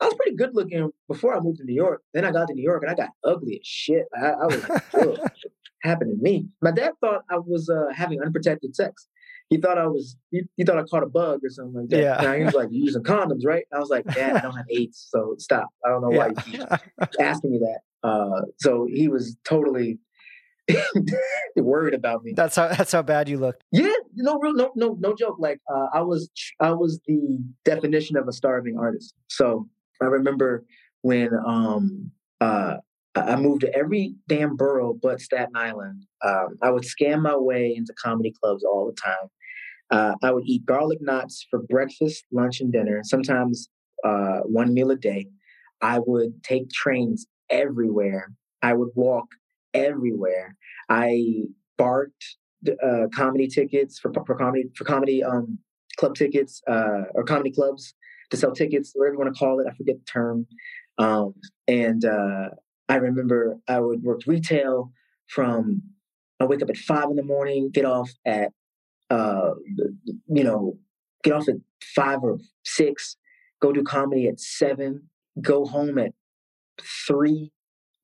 [0.00, 2.02] I was pretty good looking before I moved to New York.
[2.12, 4.06] Then I got to New York and I got ugly as shit.
[4.16, 5.30] I, I was ugh,
[5.82, 6.46] happened to me.
[6.62, 9.08] My dad thought I was uh, having unprotected sex.
[9.50, 10.16] He thought I was.
[10.30, 12.00] He, he, thought I caught a bug or something like that.
[12.00, 12.22] Yeah.
[12.22, 14.66] And he was like, "You using condoms, right?" I was like, "Dad, I don't have
[14.70, 15.68] AIDS, so stop.
[15.84, 16.62] I don't know why you keep
[17.20, 19.98] asking me that." Uh, so he was totally
[21.56, 22.32] worried about me.
[22.34, 23.64] That's how that's how bad you looked.
[23.72, 25.36] Yeah, no, real, no, no, no joke.
[25.38, 29.14] Like uh, I was, I was the definition of a starving artist.
[29.28, 29.68] So
[30.02, 30.64] I remember
[31.02, 32.76] when um, uh,
[33.14, 36.04] I moved to every damn borough but Staten Island.
[36.24, 39.28] Um, I would scam my way into comedy clubs all the time.
[39.90, 43.02] Uh, I would eat garlic knots for breakfast, lunch, and dinner.
[43.04, 43.68] Sometimes
[44.02, 45.28] uh, one meal a day.
[45.82, 48.32] I would take trains everywhere.
[48.62, 49.26] I would walk
[49.74, 50.56] everywhere.
[50.88, 51.44] I
[51.76, 52.24] barked
[52.82, 55.58] uh, comedy tickets for, for comedy for comedy um,
[55.96, 57.94] club tickets uh, or comedy clubs
[58.30, 59.66] to sell tickets, whatever you want to call it.
[59.68, 60.46] I forget the term.
[60.98, 61.34] Um,
[61.68, 62.50] and uh,
[62.88, 64.92] I remember I would work retail
[65.28, 65.82] from
[66.40, 68.52] I wake up at five in the morning, get off at
[69.10, 69.50] uh,
[70.28, 70.78] you know,
[71.22, 71.56] get off at
[71.94, 73.16] five or six,
[73.60, 75.08] go do comedy at seven,
[75.40, 76.12] go home at
[77.06, 77.52] three,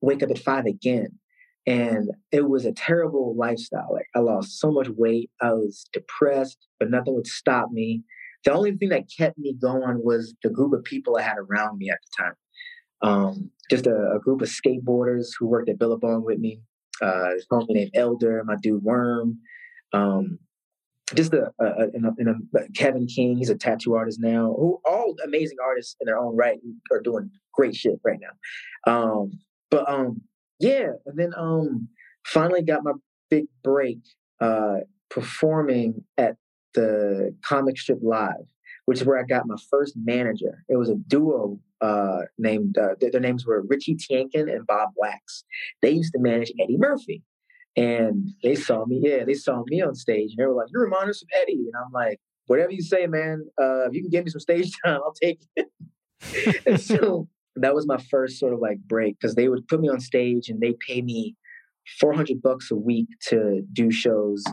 [0.01, 1.19] wake up at five again.
[1.67, 3.89] And it was a terrible lifestyle.
[3.93, 5.29] Like I lost so much weight.
[5.41, 8.03] I was depressed, but nothing would stop me.
[8.43, 11.77] The only thing that kept me going was the group of people I had around
[11.77, 12.33] me at the time.
[13.03, 16.61] Um, just a, a, group of skateboarders who worked at Billabong with me.
[17.01, 19.39] Uh, this homie named Elder, my dude Worm.
[19.91, 20.37] Um,
[21.15, 24.55] just a, a, a, Kevin King, he's a tattoo artist now.
[24.57, 26.59] Who all amazing artists in their own right
[26.91, 28.91] are doing great shit right now.
[28.91, 30.21] Um, but um,
[30.61, 31.87] yeah, and then um,
[32.25, 32.93] finally got my
[33.29, 33.99] big break
[34.39, 34.77] uh,
[35.09, 36.35] performing at
[36.73, 38.47] the Comic Strip Live,
[38.85, 40.63] which is where I got my first manager.
[40.69, 44.89] It was a duo uh, named uh, their, their names were Richie Tienken and Bob
[45.01, 45.43] Wachs.
[45.81, 47.23] They used to manage Eddie Murphy,
[47.75, 49.01] and they saw me.
[49.03, 51.65] Yeah, they saw me on stage, and they were like, "You remind us of Eddie,"
[51.65, 53.45] and I'm like, "Whatever you say, man.
[53.59, 55.67] Uh, if you can give me some stage time, I'll take it."
[56.67, 59.89] and so that was my first sort of like break because they would put me
[59.89, 61.35] on stage and they pay me
[61.99, 64.43] 400 bucks a week to do shows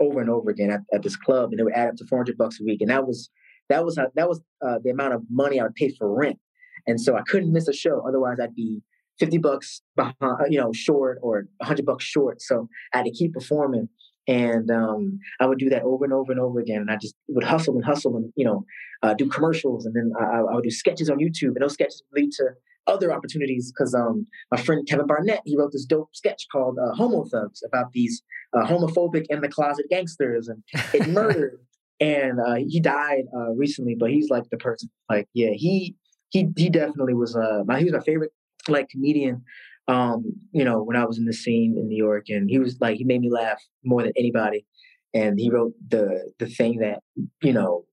[0.00, 2.36] over and over again at, at this club and it would add up to 400
[2.38, 3.30] bucks a week and that was
[3.68, 6.38] that was that was uh, the amount of money i would pay for rent
[6.86, 8.80] and so i couldn't miss a show otherwise i'd be
[9.18, 10.14] 50 bucks behind
[10.50, 13.88] you know short or 100 bucks short so i had to keep performing
[14.28, 16.82] and um, I would do that over and over and over again.
[16.82, 18.64] And I just would hustle and hustle and you know
[19.02, 22.02] uh, do commercials, and then I, I, would do sketches on YouTube, and those sketches
[22.12, 22.50] would lead to
[22.86, 26.94] other opportunities because um, my friend Kevin Barnett he wrote this dope sketch called uh,
[26.94, 28.22] Homo Thugs about these
[28.56, 30.62] uh, homophobic in the closet gangsters and
[30.92, 31.58] it murdered.
[32.00, 34.90] and uh, he died uh, recently, but he's like the person.
[35.10, 35.96] Like, yeah, he
[36.30, 38.32] he he definitely was uh my he was my favorite
[38.68, 39.42] like comedian
[39.88, 42.76] um, you know, when I was in the scene in New York, and he was
[42.80, 44.66] like, he made me laugh more than anybody,
[45.14, 47.00] and he wrote the the thing that
[47.42, 47.84] you know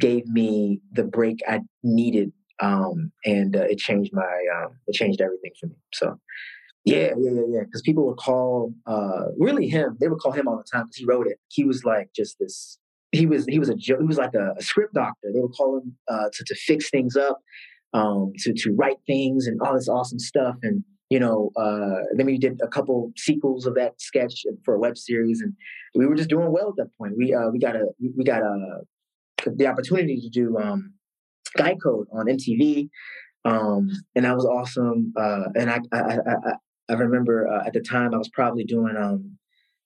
[0.00, 4.22] gave me the break I needed, um, and uh, it changed my
[4.56, 5.76] um, it changed everything for me.
[5.94, 6.18] So.
[6.88, 7.60] Yeah, yeah, yeah, yeah.
[7.64, 9.96] Because people would call, uh, really him.
[10.00, 11.40] They would call him all the time because he wrote it.
[11.48, 12.78] He was like just this.
[13.10, 15.32] He was he was a he was like a, a script doctor.
[15.34, 17.40] They would call him uh, to to fix things up,
[17.92, 20.54] um, to to write things and all this awesome stuff.
[20.62, 24.78] And you know, uh, then we did a couple sequels of that sketch for a
[24.78, 25.52] web series, and
[25.94, 27.16] we were just doing well at that point.
[27.16, 28.80] We uh, we got a we got a
[29.46, 30.94] the opportunity to do um,
[31.56, 32.88] Guy Code on MTV,
[33.44, 35.12] um, and that was awesome.
[35.16, 36.52] Uh, and I I I,
[36.88, 39.38] I remember uh, at the time I was probably doing um,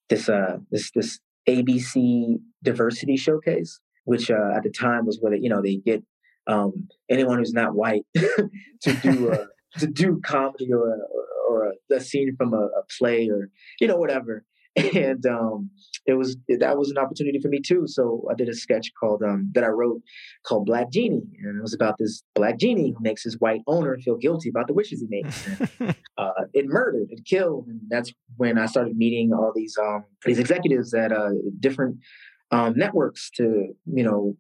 [0.09, 5.39] this uh, this this ABC diversity showcase, which uh, at the time was where they,
[5.39, 6.03] you know they get
[6.47, 9.47] um, anyone who's not white to do.
[9.79, 10.99] To do comedy or
[11.49, 14.45] or, a, a scene from a, a, play or you know whatever.
[14.95, 15.69] And um,
[16.07, 17.87] it was that was an opportunity for me too.
[17.87, 20.01] So I did a sketch called um, that I wrote
[20.47, 23.99] called Black Genie, and it was about this black genie who makes his white owner
[23.99, 25.49] feel guilty about the wishes he makes.
[25.81, 30.05] And, uh, it murdered, it killed, and that's when I started meeting all these um,
[30.25, 31.97] these executives at uh, different
[32.53, 34.37] um, networks to you know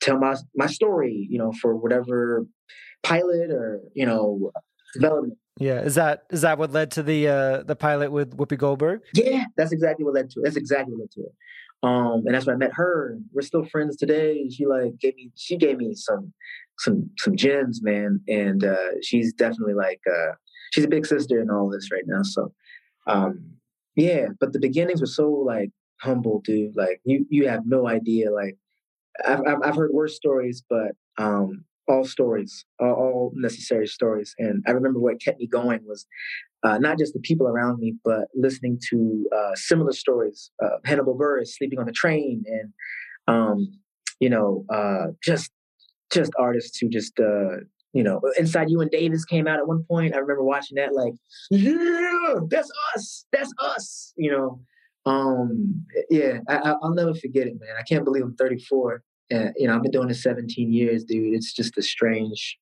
[0.00, 2.46] tell my my story, you know, for whatever
[3.02, 4.52] pilot or you know
[4.94, 5.38] development.
[5.58, 9.02] Yeah, is that is that what led to the uh the pilot with Whoopi Goldberg?
[9.14, 10.44] Yeah, that's exactly what led to it.
[10.44, 11.32] That's exactly what led to it.
[11.82, 13.18] Um, and that's when I met her.
[13.32, 14.48] We're still friends today.
[14.48, 16.32] She like gave me she gave me some
[16.78, 18.20] some some gems, man.
[18.26, 20.32] And uh, she's definitely like uh,
[20.72, 22.22] she's a big sister in all this right now.
[22.22, 22.52] So
[23.06, 23.44] um,
[23.96, 26.76] yeah, but the beginnings were so like humble, dude.
[26.76, 28.32] Like you, you have no idea.
[28.32, 28.56] Like
[29.26, 34.34] I've, I've heard worse stories, but um, all stories, all, necessary stories.
[34.38, 36.06] And I remember what kept me going was
[36.62, 40.50] uh, not just the people around me, but listening to uh, similar stories.
[40.62, 42.72] Uh, Hannibal Buress sleeping on the train, and
[43.28, 43.78] um,
[44.18, 45.50] you know, uh, just
[46.10, 47.56] just artists who just uh,
[47.94, 50.14] you know, Inside Llewyn Davis came out at one point.
[50.14, 51.14] I remember watching that, like,
[51.50, 54.12] yeah, that's us, that's us.
[54.16, 54.60] You know,
[55.06, 57.76] um, yeah, I, will never forget it, man.
[57.78, 59.02] I can't believe I'm 34.
[59.30, 61.34] You know, I've been doing this 17 years, dude.
[61.34, 62.58] It's just a strange,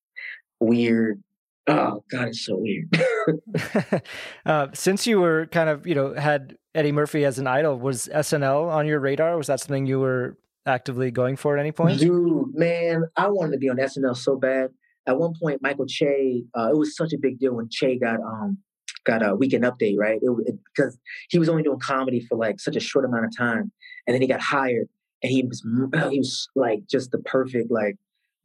[0.61, 1.23] weird.
[1.67, 2.89] Oh God, it's so weird.
[4.47, 8.09] uh, since you were kind of, you know, had Eddie Murphy as an idol, was
[8.13, 9.37] SNL on your radar?
[9.37, 12.01] Was that something you were actively going for at any point?
[12.01, 14.71] Dude, man, I wanted to be on SNL so bad.
[15.07, 18.21] At one point, Michael Che, uh, it was such a big deal when Che got
[18.21, 18.59] um
[19.05, 20.21] got a weekend update, right?
[20.23, 20.97] It, because
[21.29, 23.73] he was only doing comedy for like such a short amount of time,
[24.07, 24.89] and then he got hired,
[25.23, 25.63] and he was
[26.11, 27.97] he was like just the perfect like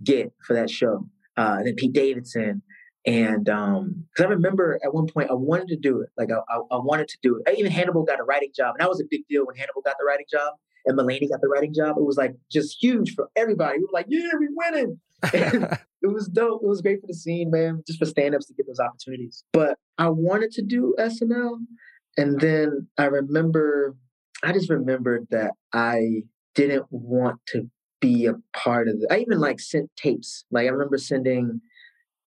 [0.03, 1.07] get for that show.
[1.35, 2.63] Uh, and then Pete Davidson,
[3.05, 6.39] and um, because I remember at one point I wanted to do it, like I,
[6.49, 7.57] I, I wanted to do it.
[7.57, 9.95] Even Hannibal got a writing job, and that was a big deal when Hannibal got
[9.99, 10.53] the writing job
[10.87, 11.97] and Mulaney got the writing job.
[11.97, 13.77] It was like just huge for everybody.
[13.77, 14.99] We were like, yeah, we winning.
[16.01, 16.61] it was dope.
[16.63, 19.43] It was great for the scene, man, just for stand-ups to get those opportunities.
[19.53, 21.59] But I wanted to do SNL.
[22.17, 23.95] And then I remember,
[24.43, 26.23] I just remembered that I
[26.57, 27.69] didn't want to
[28.01, 29.07] be a part of it.
[29.11, 30.43] I even like sent tapes.
[30.51, 31.61] Like I remember sending,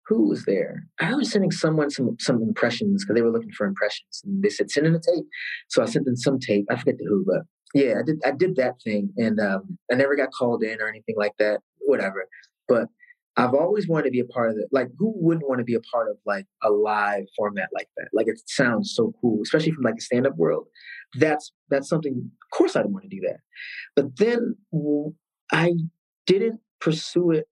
[0.08, 0.84] who was there?
[1.00, 4.50] I was sending someone some some impressions because they were looking for impressions, and they
[4.50, 5.26] said send in a tape.
[5.70, 6.66] So I sent them some tape.
[6.70, 8.18] I forget the who, but yeah, I did.
[8.26, 11.62] I did that thing, and um, I never got called in or anything like that.
[11.82, 12.28] Whatever.
[12.68, 12.88] But
[13.38, 14.68] I've always wanted to be a part of it.
[14.72, 18.08] Like, who wouldn't want to be a part of like a live format like that?
[18.14, 20.68] Like, it sounds so cool, especially from like the stand up world.
[21.14, 22.32] That's that's something.
[22.42, 23.40] Of course, I'd want to do that.
[23.96, 24.56] But then
[25.52, 25.74] I
[26.26, 27.48] didn't pursue it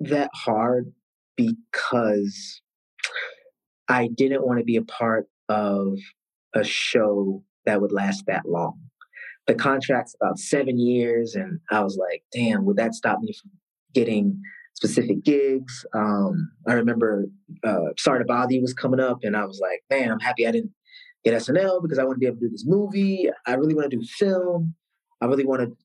[0.00, 0.92] that hard
[1.36, 2.60] because
[3.88, 5.98] I didn't want to be a part of
[6.54, 8.78] a show that would last that long.
[9.46, 13.52] The contract's about seven years, and I was like, damn, would that stop me from
[13.94, 14.40] getting
[14.76, 15.86] specific gigs.
[15.94, 17.24] Um, I remember
[17.64, 20.46] uh, Sorry to Bother You was coming up, and I was like, man, I'm happy
[20.46, 20.72] I didn't
[21.26, 23.28] get SNL because I want to be able to do this movie.
[23.46, 24.74] I really want to do film.
[25.20, 25.76] I really want to.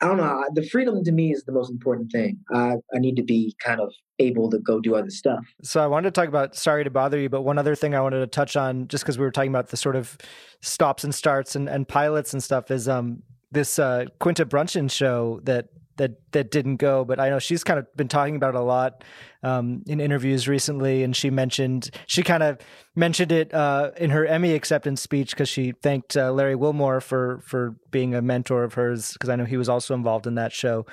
[0.00, 0.44] I don't know.
[0.54, 2.40] The freedom to me is the most important thing.
[2.52, 5.44] I, I need to be kind of able to go do other stuff.
[5.62, 8.00] So I wanted to talk about Sorry to Bother You, but one other thing I
[8.00, 10.18] wanted to touch on, just because we were talking about the sort of
[10.60, 13.22] stops and starts and, and pilots and stuff, is um,
[13.52, 17.04] this uh, Quinta Brunson show that that that didn't go.
[17.04, 19.04] But I know she's kind of been talking about it a lot
[19.42, 22.58] um, in interviews recently, and she mentioned she kind of
[22.94, 27.40] mentioned it uh, in her Emmy acceptance speech because she thanked uh, Larry Wilmore for
[27.44, 30.52] for being a mentor of hers because I know he was also involved in that
[30.52, 30.86] show.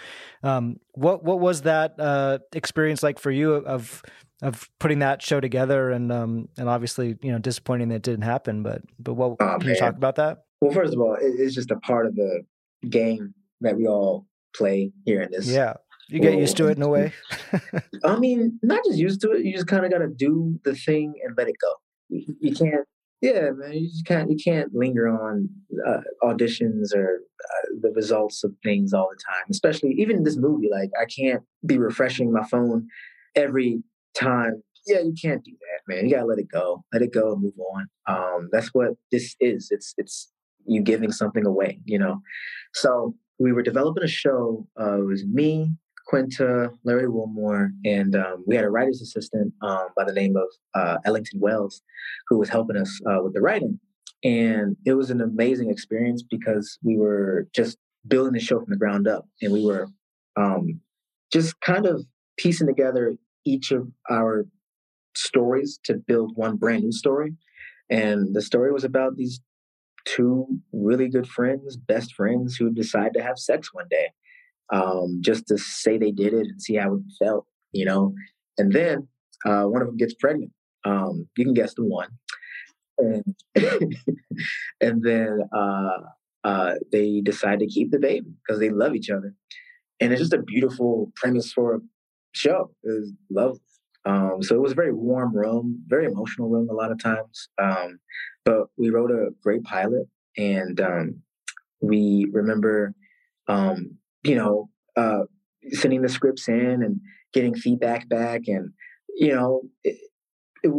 [0.44, 4.04] Um, what what was that uh, experience like for you of
[4.42, 8.24] of putting that show together and um, and obviously you know disappointing that it didn't
[8.24, 9.70] happen, but but what oh, can man.
[9.70, 10.44] you talk about that?
[10.62, 12.44] Well, first of all, it's just a part of the
[12.90, 15.48] game that we all play here in this.
[15.48, 15.74] Yeah.
[16.10, 17.14] You get used to it in a way.
[18.04, 19.46] I mean, not just used to it.
[19.46, 21.74] You just kind of got to do the thing and let it go.
[22.10, 22.88] You, you, can't.
[23.22, 23.74] Yeah, man.
[23.74, 24.30] You just can't.
[24.30, 25.50] You can't linger on
[25.88, 29.46] uh, auditions or uh, the results of things all the time.
[29.52, 30.70] Especially even this movie.
[30.72, 32.88] Like, I can't be refreshing my phone
[33.36, 33.84] every
[34.16, 34.64] time.
[34.88, 36.06] Yeah, you can't do that, man.
[36.06, 36.84] You gotta let it go.
[36.92, 37.88] Let it go and move on.
[38.08, 39.68] Um, that's what this is.
[39.70, 40.32] It's it's
[40.66, 41.82] you giving something away.
[41.86, 42.22] You know.
[42.74, 44.67] So we were developing a show.
[44.80, 45.71] Uh, it was me,
[46.08, 50.47] Quinta, Larry Wilmore, and um, we had a writer's assistant um, by the name of
[50.75, 51.82] uh, Ellington Wells,
[52.28, 53.80] who was helping us uh, with the writing.
[54.23, 58.78] And it was an amazing experience because we were just building the show from the
[58.78, 59.88] ground up, and we were
[60.36, 60.82] um,
[61.32, 62.06] just kind of
[62.38, 64.45] piecing together each of our
[65.15, 67.34] stories to build one brand new story.
[67.89, 69.39] And the story was about these
[70.06, 74.10] two really good friends, best friends, who decide to have sex one day,
[74.72, 78.14] um, just to say they did it and see how it felt, you know.
[78.58, 79.08] And then
[79.45, 80.52] uh, one of them gets pregnant.
[80.86, 82.10] Um, you can guess the one,
[82.97, 83.36] and
[84.82, 85.97] and then uh,
[86.43, 89.34] uh, they decide to keep the baby because they love each other,
[90.00, 91.80] and it's just a beautiful premise for a
[92.34, 92.72] show.
[92.84, 93.60] It was lovely.
[94.06, 97.50] Um, so it was a very warm room, very emotional room a lot of times.
[97.62, 98.00] Um,
[98.45, 101.22] but we wrote a great pilot, and um,
[101.82, 102.93] we remember,
[103.47, 105.24] um, you know, uh,
[105.72, 107.02] sending the scripts in and
[107.34, 108.72] getting feedback back, and
[109.16, 109.97] you know, it,
[110.64, 110.72] it,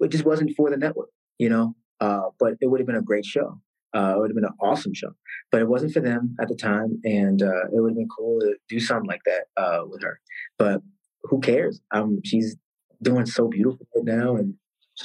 [0.00, 1.74] it just wasn't for the network, you know.
[2.00, 3.60] Uh, but it would have been a great show.
[3.94, 5.12] Uh, it would have been an awesome show,
[5.52, 8.40] but it wasn't for them at the time, and uh, it would have been cool
[8.40, 10.18] to do something like that uh, with her.
[10.58, 10.82] But
[11.22, 11.80] who cares?
[11.92, 12.56] Um, she's
[13.02, 14.54] doing so beautiful right now, and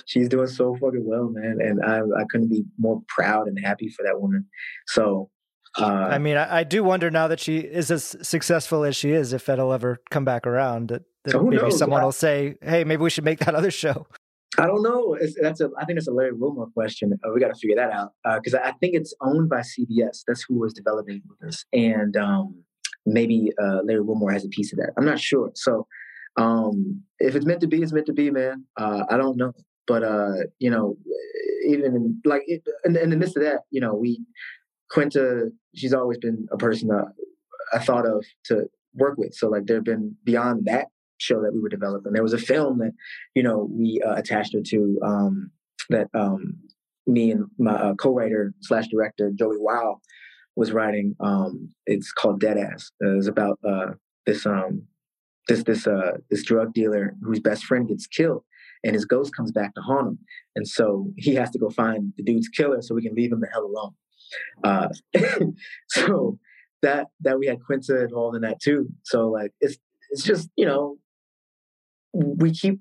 [0.06, 1.58] she's doing so fucking well, man.
[1.60, 4.46] And I I couldn't be more proud and happy for that woman.
[4.88, 5.30] So.
[5.78, 9.12] Uh, I mean, I, I, do wonder now that she is as successful as she
[9.12, 10.88] is, if it'll ever come back around.
[10.88, 11.78] That, that maybe knows?
[11.78, 14.08] someone I, will say, "Hey, maybe we should make that other show."
[14.58, 15.14] I don't know.
[15.14, 15.70] It's, that's a.
[15.78, 17.14] I think it's a Larry Wilmore question.
[17.24, 20.24] Uh, we got to figure that out because uh, I think it's owned by CBS.
[20.28, 22.64] That's who was developing this, and um,
[23.06, 24.92] maybe uh, Larry Wilmore has a piece of that.
[24.98, 25.52] I'm not sure.
[25.56, 25.88] So
[26.40, 28.66] um, if it's meant to be, it's meant to be, man.
[28.78, 29.52] Uh, I don't know,
[29.88, 30.98] but uh, you know,
[31.68, 34.24] even like it, in, in, the midst of that, you know, we
[34.90, 35.50] Quinta.
[35.76, 37.14] She's always been a person that
[37.74, 38.66] I thought of to
[38.96, 39.34] work with.
[39.36, 40.88] So like, there've been beyond that
[41.18, 42.14] show that we were developing.
[42.14, 42.94] There was a film that,
[43.36, 45.52] you know, we uh, attached her to um,
[45.90, 46.58] that um,
[47.06, 50.00] me and my uh, co-writer slash director Joey Wow
[50.56, 51.16] was writing.
[51.20, 52.92] Um, it's called Dead Ass.
[53.04, 53.92] Uh, it's about uh,
[54.26, 54.84] this um,
[55.50, 58.44] this this uh, this drug dealer whose best friend gets killed,
[58.84, 60.20] and his ghost comes back to haunt him,
[60.56, 63.42] and so he has to go find the dude's killer so we can leave him
[63.42, 63.94] the hell alone.
[64.64, 64.88] Uh,
[65.90, 66.40] so
[66.82, 68.88] that that we had Quinta involved in that too.
[69.04, 69.78] So like it's
[70.12, 70.98] it's just you know
[72.14, 72.80] we keep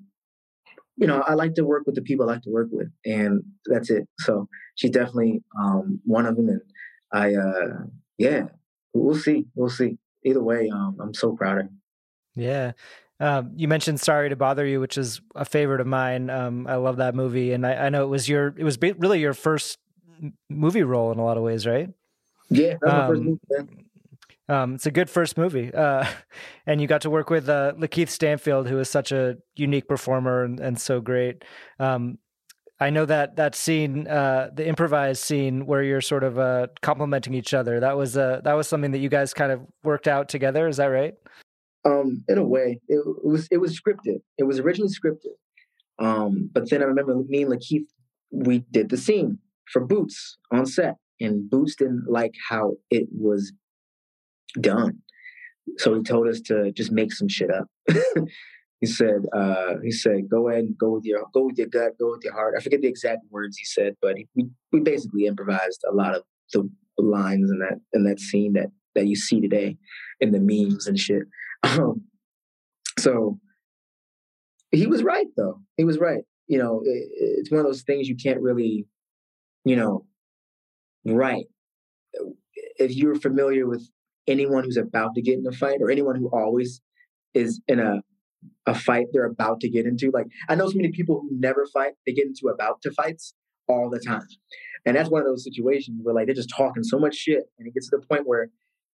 [0.96, 3.42] you know i like to work with the people i like to work with and
[3.66, 6.60] that's it so she's definitely um, one of them and
[7.12, 7.84] i uh
[8.18, 8.44] yeah
[8.94, 11.70] we'll see we'll see either way um, i'm so proud of her
[12.38, 12.72] yeah
[13.20, 16.30] um, you mentioned "Sorry to Bother You," which is a favorite of mine.
[16.30, 19.20] Um, I love that movie, and I, I, know it was your it was really
[19.20, 19.78] your first
[20.48, 21.88] movie role in a lot of ways, right?
[22.48, 23.84] Yeah, that was my first um, movie.
[24.48, 26.06] Um, it's a good first movie, uh,
[26.66, 30.44] and you got to work with uh, Lakeith Stanfield, who is such a unique performer
[30.44, 31.44] and, and so great.
[31.80, 32.18] Um,
[32.80, 37.34] I know that that scene, uh, the improvised scene where you're sort of uh, complimenting
[37.34, 37.80] each other.
[37.80, 40.68] That was uh, that was something that you guys kind of worked out together.
[40.68, 41.14] Is that right?
[41.84, 44.20] Um, in a way, it, it was it was scripted.
[44.36, 45.36] It was originally scripted,
[45.98, 47.86] um, but then I remember me and Lakeith
[48.30, 49.38] we did the scene
[49.72, 53.52] for Boots on set, and Boots didn't like how it was
[54.60, 54.98] done.
[55.78, 57.66] So he told us to just make some shit up.
[58.80, 61.92] he said, uh, he said, go ahead and go with your go with your gut,
[61.98, 62.54] go with your heart.
[62.56, 66.14] I forget the exact words he said, but he, we we basically improvised a lot
[66.14, 66.22] of
[66.52, 69.76] the lines in that in that scene that that you see today
[70.20, 71.24] in the memes and shit.
[71.62, 72.02] Um,
[72.98, 73.38] so
[74.70, 75.60] he was right though.
[75.76, 76.24] He was right.
[76.46, 78.86] You know, it, it's one of those things you can't really,
[79.64, 80.06] you know,
[81.04, 81.46] write.
[82.54, 83.88] If you're familiar with
[84.26, 86.80] anyone who's about to get in a fight or anyone who always
[87.34, 88.02] is in a
[88.66, 90.10] a fight they're about to get into.
[90.12, 93.34] Like I know so many people who never fight, they get into about to fights
[93.66, 94.26] all the time.
[94.86, 97.66] And that's one of those situations where like they're just talking so much shit and
[97.66, 98.48] it gets to the point where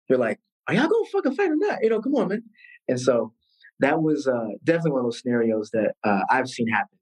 [0.08, 0.38] you're like,
[0.68, 1.78] Are y'all gonna fucking fight or not?
[1.82, 2.42] You know, come on, man.
[2.88, 3.32] And so
[3.80, 6.98] that was uh, definitely one of those scenarios that uh, I've seen happen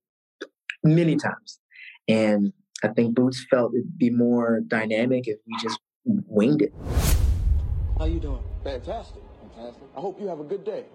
[0.82, 1.60] many times.
[2.08, 2.52] And
[2.82, 6.72] I think Boots felt it'd be more dynamic if we just winged it.
[7.98, 8.42] How you doing?
[8.64, 9.22] Fantastic.
[9.42, 9.82] Fantastic.
[9.94, 10.86] I hope you have a good day.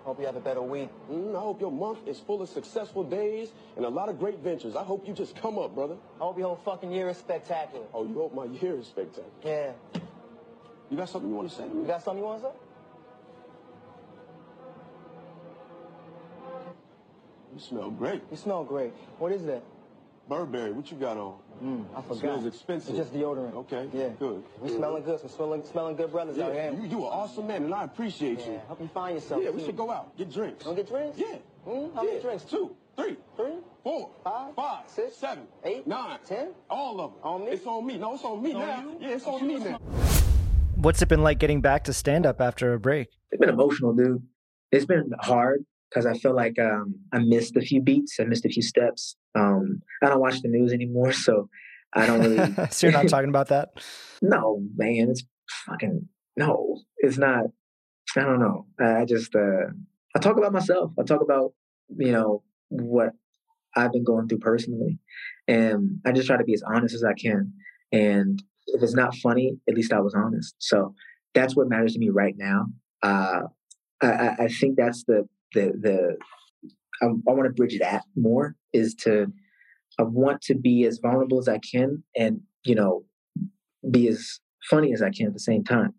[0.00, 0.88] I hope you have a better week.
[1.12, 4.38] Mm, I hope your month is full of successful days and a lot of great
[4.38, 4.74] ventures.
[4.74, 5.96] I hope you just come up, brother.
[6.16, 7.84] I hope your whole fucking year is spectacular.
[7.94, 9.28] Oh, you hope my year is spectacular?
[9.44, 9.72] Yeah.
[10.90, 11.64] You got something you want to say?
[11.64, 12.54] You got something you want to say?
[17.54, 18.22] You smell great.
[18.30, 18.92] You smell great.
[19.18, 19.62] What is that?
[20.28, 21.38] Burberry, what you got on?
[21.62, 22.16] Mm, I forgot.
[22.16, 22.94] It smells expensive.
[22.94, 23.54] It's just deodorant.
[23.54, 23.88] Okay.
[23.92, 24.10] Yeah.
[24.18, 24.44] Good.
[24.60, 25.20] We smelling good.
[25.20, 26.46] Some smelling, smelling good brothers yeah.
[26.46, 26.72] out here.
[26.72, 28.46] You, you an awesome man, and I appreciate yeah.
[28.46, 28.60] you.
[28.68, 29.42] Help you find yourself.
[29.42, 29.56] Yeah, too.
[29.56, 30.16] we should go out.
[30.16, 30.64] Get drinks.
[30.64, 31.18] Don't get drinks?
[31.18, 31.26] Yeah.
[31.66, 32.10] Mm, how yeah.
[32.10, 32.44] many drinks?
[32.44, 36.50] Two, three, three, four, five, five, six, seven, eight, nine, ten.
[36.68, 37.20] All of them.
[37.24, 37.50] On me?
[37.50, 37.98] It's on me.
[37.98, 38.78] No, it's on me it's now.
[38.78, 38.96] On?
[39.00, 40.09] Yeah, it's on me now.
[40.80, 43.08] What's it been like getting back to stand up after a break?
[43.30, 44.22] It's been emotional, dude.
[44.72, 48.46] It's been hard because I feel like um, I missed a few beats, I missed
[48.46, 49.14] a few steps.
[49.34, 51.50] Um, I don't watch the news anymore, so
[51.92, 52.54] I don't really.
[52.70, 53.70] so you're not talking about that?
[54.22, 55.22] no, man, it's
[55.66, 56.08] fucking
[56.38, 56.80] no.
[56.96, 57.44] It's not.
[58.16, 58.66] I don't know.
[58.80, 59.66] I just uh,
[60.16, 60.92] I talk about myself.
[60.98, 61.52] I talk about
[61.94, 63.10] you know what
[63.76, 64.98] I've been going through personally,
[65.46, 67.52] and I just try to be as honest as I can.
[67.92, 68.42] And
[68.74, 70.54] if it's not funny, at least I was honest.
[70.58, 70.94] So
[71.34, 72.66] that's what matters to me right now.
[73.02, 73.42] Uh,
[74.02, 76.16] I, I think that's the the the
[77.02, 79.32] I, I want to bridge that more is to
[79.98, 83.04] I want to be as vulnerable as I can and you know
[83.90, 85.94] be as funny as I can at the same time.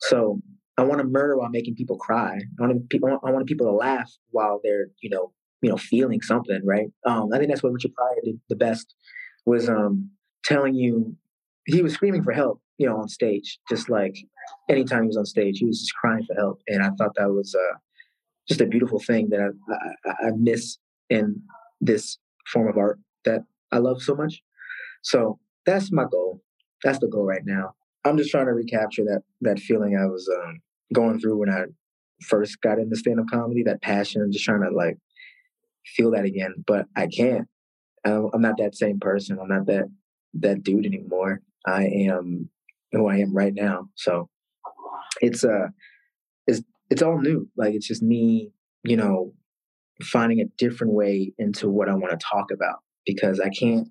[0.00, 0.40] So
[0.76, 2.40] I want to murder while making people cry.
[2.58, 6.20] I want people I want people to laugh while they're you know you know feeling
[6.20, 6.88] something right.
[7.06, 8.94] Um, I think that's what Richard Pryor did the best
[9.46, 10.10] was um,
[10.44, 11.16] telling you
[11.66, 14.16] he was screaming for help, you know, on stage, just like
[14.68, 16.60] anytime he was on stage, he was just crying for help.
[16.68, 17.78] And I thought that was uh,
[18.48, 20.78] just a beautiful thing that I, I, I miss
[21.10, 21.40] in
[21.80, 22.18] this
[22.52, 23.42] form of art that
[23.72, 24.42] I love so much.
[25.02, 26.42] So that's my goal.
[26.82, 27.74] That's the goal right now.
[28.04, 30.60] I'm just trying to recapture that that feeling I was um,
[30.92, 31.64] going through when I
[32.22, 33.62] first got into stand up comedy.
[33.62, 34.98] That passion, I'm just trying to like
[35.96, 37.48] feel that again, but I can't.
[38.04, 39.38] I'm not that same person.
[39.40, 39.86] I'm not that
[40.34, 41.40] that dude anymore.
[41.66, 42.50] I am
[42.92, 43.88] who I am right now.
[43.94, 44.28] So
[45.20, 45.68] it's uh
[46.46, 47.48] it's it's all new.
[47.56, 48.50] Like it's just me,
[48.82, 49.32] you know,
[50.02, 53.88] finding a different way into what I want to talk about because I can't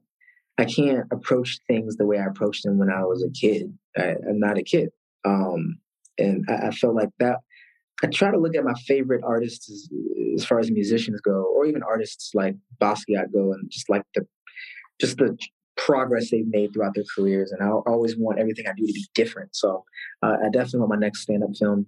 [0.58, 3.76] I can't approach things the way I approached them when I was a kid.
[3.98, 4.90] I, am not a kid.
[5.26, 5.80] Um,
[6.18, 7.38] and I, I felt like that.
[8.04, 9.90] I try to look at my favorite artists as,
[10.36, 14.28] as far as musicians go, or even artists like Basquiat go, and just like the
[15.00, 15.38] just the
[15.86, 17.52] progress they've made throughout their careers.
[17.52, 19.56] And I always want everything I do to be different.
[19.56, 19.84] So
[20.22, 21.88] uh, I definitely want my next stand up film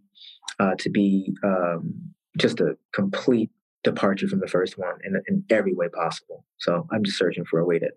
[0.59, 1.93] uh, to be um,
[2.37, 3.49] just a complete
[3.83, 6.45] departure from the first one in, in every way possible.
[6.57, 7.89] So I'm just searching for a way to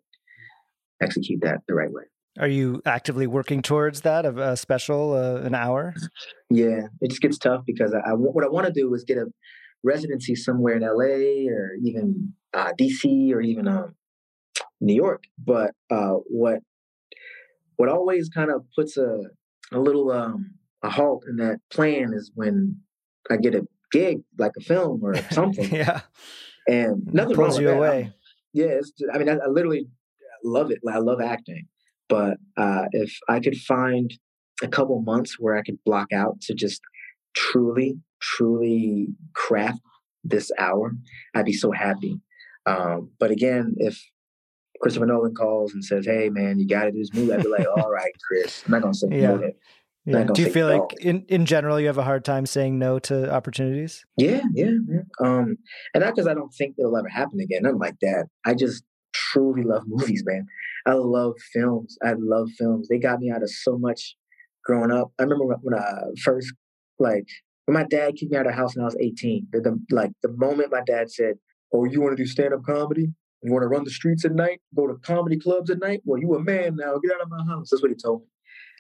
[1.03, 2.05] execute that the right way.
[2.39, 5.95] Are you actively working towards that of a special, uh, an hour?
[6.51, 9.19] Yeah, it just gets tough because I, I what I want to do is get
[9.19, 9.27] a
[9.83, 13.95] residency somewhere in LA or even uh, DC or even um,
[14.81, 15.25] New York.
[15.39, 16.61] But uh, what
[17.77, 19.23] what always kind of puts a
[19.73, 22.77] a little um, a halt in that plan is when
[23.31, 25.71] I get a gig like a film or something.
[25.75, 26.01] yeah,
[26.69, 28.13] and nothing pulls you away.
[28.13, 28.15] I,
[28.53, 29.87] yeah, it's just, I mean, I, I literally
[30.45, 30.79] love it.
[30.89, 31.67] I love acting,
[32.09, 34.13] but uh, if I could find
[34.63, 36.81] a couple months where I could block out to just
[37.35, 39.81] truly, truly craft
[40.25, 40.93] this hour,
[41.35, 42.21] I'd be so happy.
[42.67, 44.03] Um, but again, if
[44.81, 47.49] Christopher Nolan calls and says, "Hey, man, you got to do this movie," I'd be
[47.49, 49.35] like, "All right, Chris, I'm not gonna say yeah.
[49.35, 49.53] no."
[50.05, 50.25] Yeah.
[50.25, 50.79] Do you feel no.
[50.79, 54.07] like, in, in general, you have a hard time saying no to opportunities?
[54.17, 55.01] Yeah, yeah, yeah.
[55.21, 55.59] Um,
[55.93, 57.65] and not because I don't think it'll ever happen again.
[57.65, 58.29] Nothing like that.
[58.47, 60.47] I just truly love movies, man.
[60.87, 61.99] I love films.
[62.03, 62.89] I love films.
[62.89, 64.17] They got me out of so much
[64.65, 65.13] growing up.
[65.19, 66.55] I remember when I first,
[66.99, 67.27] like,
[67.67, 69.49] when my dad kicked me out of the house when I was 18.
[69.53, 71.35] The, the like the moment my dad said,
[71.71, 73.13] "Oh, you want to do stand up comedy?
[73.43, 74.61] You want to run the streets at night?
[74.77, 76.03] Go to comedy clubs at night?
[76.05, 76.99] Well, you a man now.
[76.99, 78.27] Get out of my house." That's what he told me.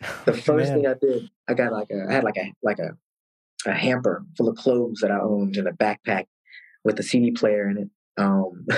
[0.26, 2.90] The first thing I did, I got like a, I had like a like a
[3.66, 6.26] a hamper full of clothes that I owned and a backpack
[6.84, 7.88] with a CD player in it.
[8.16, 8.66] Um,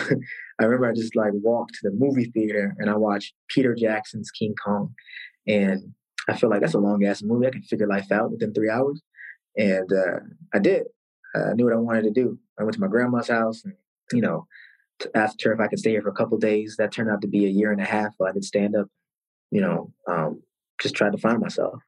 [0.58, 4.30] I remember I just like walked to the movie theater and I watched Peter Jackson's
[4.30, 4.94] King Kong,
[5.46, 5.94] and
[6.28, 7.46] I feel like that's a long ass movie.
[7.46, 9.00] I can figure life out within three hours,
[9.56, 10.20] and uh,
[10.54, 10.84] I did.
[11.34, 12.38] I knew what I wanted to do.
[12.58, 13.74] I went to my grandma's house and
[14.12, 14.46] you know
[15.14, 16.76] asked her if I could stay here for a couple days.
[16.78, 18.14] That turned out to be a year and a half.
[18.24, 18.88] I did stand up,
[19.50, 20.42] you know, um,
[20.80, 21.80] just tried to find myself.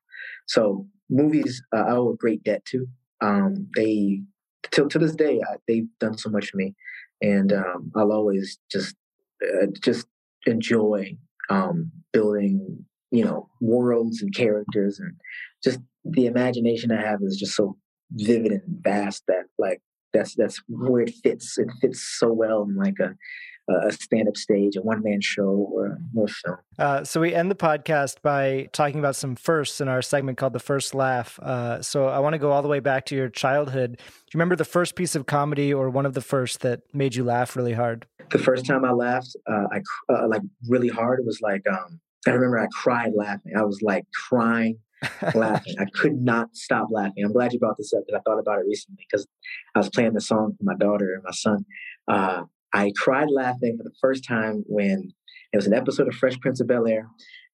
[0.46, 2.86] So movies, uh, I owe a great debt to.
[3.20, 4.22] Um, they
[4.70, 6.74] till to this day, I, they've done so much for me,
[7.20, 8.96] and um, I'll always just
[9.42, 10.06] uh, just
[10.46, 11.16] enjoy
[11.50, 15.14] um, building, you know, worlds and characters, and
[15.62, 17.76] just the imagination I have is just so
[18.10, 19.80] vivid and vast that like
[20.12, 21.58] that's that's where it fits.
[21.58, 23.14] It fits so well in like a
[23.68, 26.56] a stand-up stage, a one-man show, or a more film.
[26.78, 30.52] Uh, so we end the podcast by talking about some firsts in our segment called
[30.52, 33.28] "The First Laugh." Uh, so I want to go all the way back to your
[33.28, 33.96] childhood.
[33.96, 37.14] Do you remember the first piece of comedy, or one of the first that made
[37.14, 38.06] you laugh really hard?
[38.30, 39.80] The first time I laughed, uh, I
[40.12, 41.20] uh, like really hard.
[41.20, 43.52] It was like um, I remember I cried laughing.
[43.56, 44.78] I was like crying
[45.34, 45.74] laughing.
[45.78, 47.24] I could not stop laughing.
[47.24, 49.26] I'm glad you brought this up because I thought about it recently because
[49.74, 51.64] I was playing the song for my daughter and my son.
[52.08, 52.42] Uh,
[52.72, 55.12] I cried laughing for the first time when
[55.52, 57.08] it was an episode of Fresh Prince of Bel Air,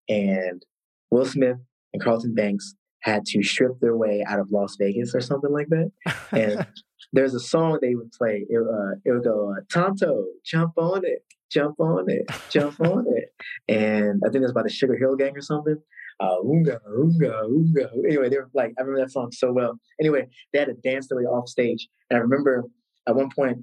[0.08, 0.64] and
[1.10, 1.58] Will Smith
[1.94, 5.68] and Carlton Banks had to strip their way out of Las Vegas or something like
[5.70, 5.92] that.
[6.32, 6.68] And
[7.14, 8.46] there's a song they would play.
[8.50, 13.06] It, uh, it would go, uh, Tonto, jump on it, jump on it, jump on
[13.08, 13.34] it.
[13.68, 15.78] And I think it was by the Sugar Hill Gang or something.
[16.20, 17.90] Uh, oonga, oonga, oonga.
[18.06, 19.80] Anyway, they were like, I remember that song so well.
[20.00, 21.88] Anyway, they had to dance their way off stage.
[22.10, 22.64] And I remember
[23.08, 23.60] at one point,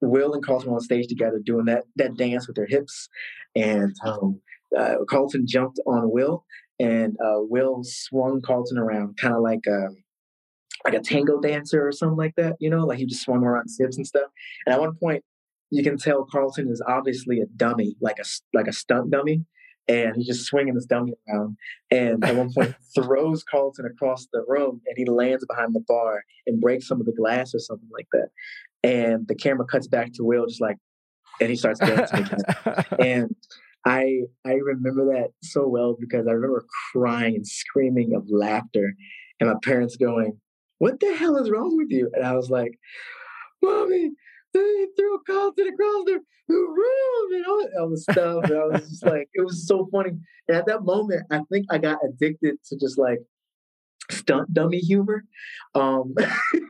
[0.00, 3.08] Will and Carlton were on stage together doing that that dance with their hips,
[3.54, 4.40] and um,
[4.76, 6.44] uh, Carlton jumped on Will,
[6.78, 9.96] and uh, Will swung Carlton around, kind of like a um,
[10.84, 12.56] like a tango dancer or something like that.
[12.60, 14.30] You know, like he just swung around his hips and stuff.
[14.66, 15.24] And at one point,
[15.70, 19.44] you can tell Carlton is obviously a dummy, like a like a stunt dummy,
[19.88, 21.56] and he's just swinging this dummy around.
[21.90, 26.24] And at one point, throws Carlton across the room, and he lands behind the bar
[26.46, 28.28] and breaks some of the glass or something like that
[28.86, 30.76] and the camera cuts back to Will, just like,
[31.40, 32.84] and he starts dancing again.
[33.00, 33.36] and
[33.84, 38.94] I I remember that so well because I remember crying and screaming of laughter,
[39.40, 40.38] and my parents going,
[40.78, 42.78] "What the hell is wrong with you?" And I was like,
[43.62, 44.12] "Mommy,
[44.52, 48.88] they threw a Carlton across the, room and all, all the stuff." And I was
[48.88, 50.12] just like, it was so funny.
[50.48, 53.18] And at that moment, I think I got addicted to just like
[54.10, 55.24] stunt dummy humor.
[55.74, 56.14] Um,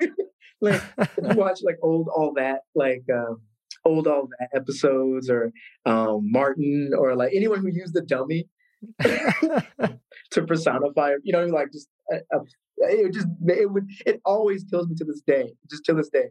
[0.61, 3.05] like if you watch like old all that, like.
[3.13, 3.41] Um,
[3.85, 5.53] old all that episodes or
[5.85, 8.49] um, Martin or like anyone who used the dummy
[9.03, 12.41] to personify, you know, like just uh, uh,
[12.79, 16.27] it just it would it always kills me to this day, just to this day.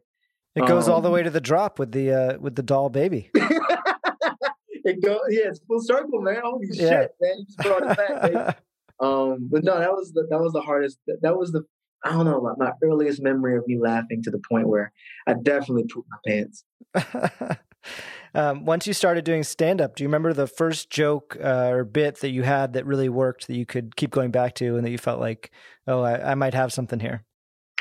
[0.56, 2.64] It goes um, all the Um, way to the drop with the uh, with the
[2.64, 3.30] doll baby.
[3.34, 6.41] it goes yeah, it's full circle, man.
[6.43, 6.89] Holy Yeah.
[6.89, 7.39] shit, man!
[7.39, 8.39] You just brought it back, baby.
[9.01, 10.99] Um, but no, that was the that was the hardest.
[11.08, 11.64] That, that was the
[12.06, 14.93] I don't know my, my earliest memory of me laughing to the point where
[15.28, 16.64] I definitely pooped my pants.
[18.34, 21.84] um, once you started doing stand up, do you remember the first joke uh, or
[21.84, 24.86] bit that you had that really worked that you could keep going back to and
[24.86, 25.51] that you felt like,
[25.88, 27.26] oh, I, I might have something here?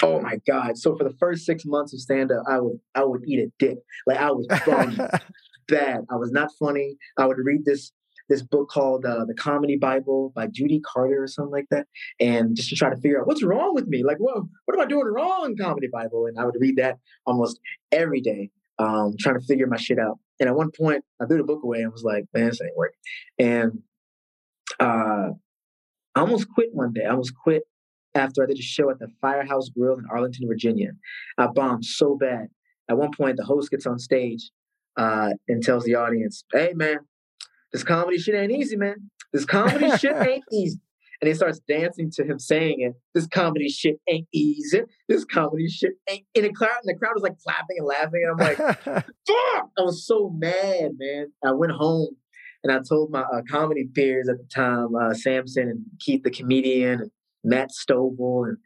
[0.03, 0.77] Oh my god!
[0.77, 3.53] So for the first six months of stand up, I would I would eat a
[3.59, 3.79] dick.
[4.07, 4.97] Like I was bummed
[5.69, 6.05] bad.
[6.11, 6.97] I was not funny.
[7.17, 7.93] I would read this
[8.29, 11.87] this book called uh, The Comedy Bible by Judy Carter or something like that,
[12.19, 14.03] and just to try to figure out what's wrong with me.
[14.03, 15.57] Like, what what am I doing wrong?
[15.61, 17.61] Comedy Bible, and I would read that almost
[17.93, 20.19] every day, um, trying to figure my shit out.
[20.41, 22.77] And at one point, I threw the book away and was like, "Man, this ain't
[22.77, 22.99] working."
[23.39, 23.83] And
[24.81, 25.31] uh,
[26.15, 27.05] I almost quit one day.
[27.05, 27.63] I almost quit
[28.15, 30.93] after I did a show at the Firehouse Grill in Arlington, Virginia.
[31.39, 32.49] I bombed so bad.
[32.89, 34.51] At one point, the host gets on stage
[34.97, 36.99] uh, and tells the audience, "Hey, man,
[37.73, 39.11] this comedy shit ain't easy, man.
[39.33, 40.81] This comedy shit ain't easy."
[41.21, 42.93] And he starts dancing to him saying it.
[43.15, 44.83] This comedy shit ain't easy.
[45.09, 46.27] This comedy shit ain't.
[46.35, 48.23] And the crowd, and the crowd was like clapping and laughing.
[48.27, 49.71] And I'm like, fuck!
[49.79, 51.33] I was so mad, man.
[51.45, 52.17] I went home
[52.65, 56.31] and I told my uh, comedy peers at the time, uh, Samson and Keith the
[56.31, 57.11] comedian, and
[57.45, 58.59] Matt Stovall, and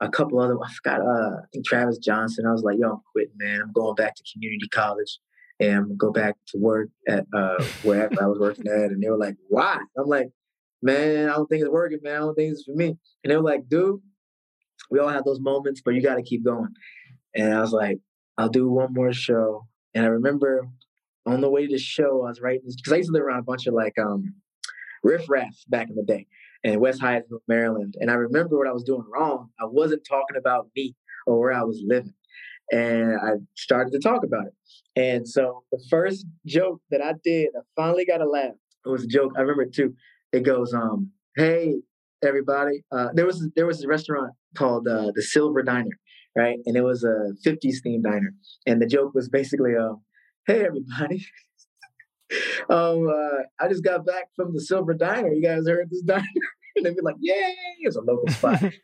[0.00, 0.56] a couple other.
[0.62, 1.00] I forgot.
[1.00, 2.46] Uh, I think Travis Johnson.
[2.46, 3.62] I was like, yo, I'm quitting, man.
[3.62, 5.18] I'm going back to community college
[5.58, 8.90] and go back to work at uh, wherever I was working at.
[8.90, 9.78] And they were like, why?
[9.96, 10.28] I'm like,
[10.82, 12.16] man, I don't think it's working, man.
[12.16, 12.96] I don't think it's for me.
[13.24, 14.00] And they were like, dude,
[14.90, 16.68] we all have those moments, but you got to keep going.
[17.34, 17.98] And I was like,
[18.36, 19.66] I'll do one more show.
[19.94, 20.68] And I remember
[21.24, 23.40] on the way to the show, I was writing because I used to live around
[23.40, 24.34] a bunch of like um,
[25.02, 26.26] riff raff back in the day
[26.66, 27.94] in West Hyattsville, Maryland.
[28.00, 29.50] And I remember what I was doing wrong.
[29.60, 30.94] I wasn't talking about me
[31.26, 32.14] or where I was living.
[32.72, 34.54] And I started to talk about it.
[35.00, 38.54] And so the first joke that I did, I finally got a laugh.
[38.84, 39.32] It was a joke.
[39.36, 39.94] I remember it too.
[40.32, 41.74] It goes, um, "Hey
[42.24, 45.98] everybody!" Uh, there was there was a restaurant called uh, the Silver Diner,
[46.36, 46.58] right?
[46.66, 48.32] And it was a '50s themed diner.
[48.66, 49.94] And the joke was basically, uh,
[50.46, 51.24] "Hey everybody."
[52.70, 55.32] um, uh, I just got back from the Silver Diner.
[55.32, 56.24] You guys heard this diner?
[56.76, 58.62] And they'd be like, "Yay!" It's a local spot.
[58.62, 58.74] it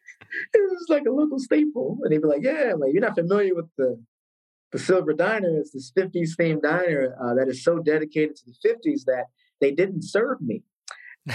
[0.54, 1.98] was like a local staple.
[2.02, 4.02] And they'd be like, "Yeah." I'm like, "You're not familiar with the
[4.72, 5.58] the Silver Diner?
[5.58, 9.26] It's this '50s themed diner uh, that is so dedicated to the '50s that
[9.60, 10.62] they didn't serve me."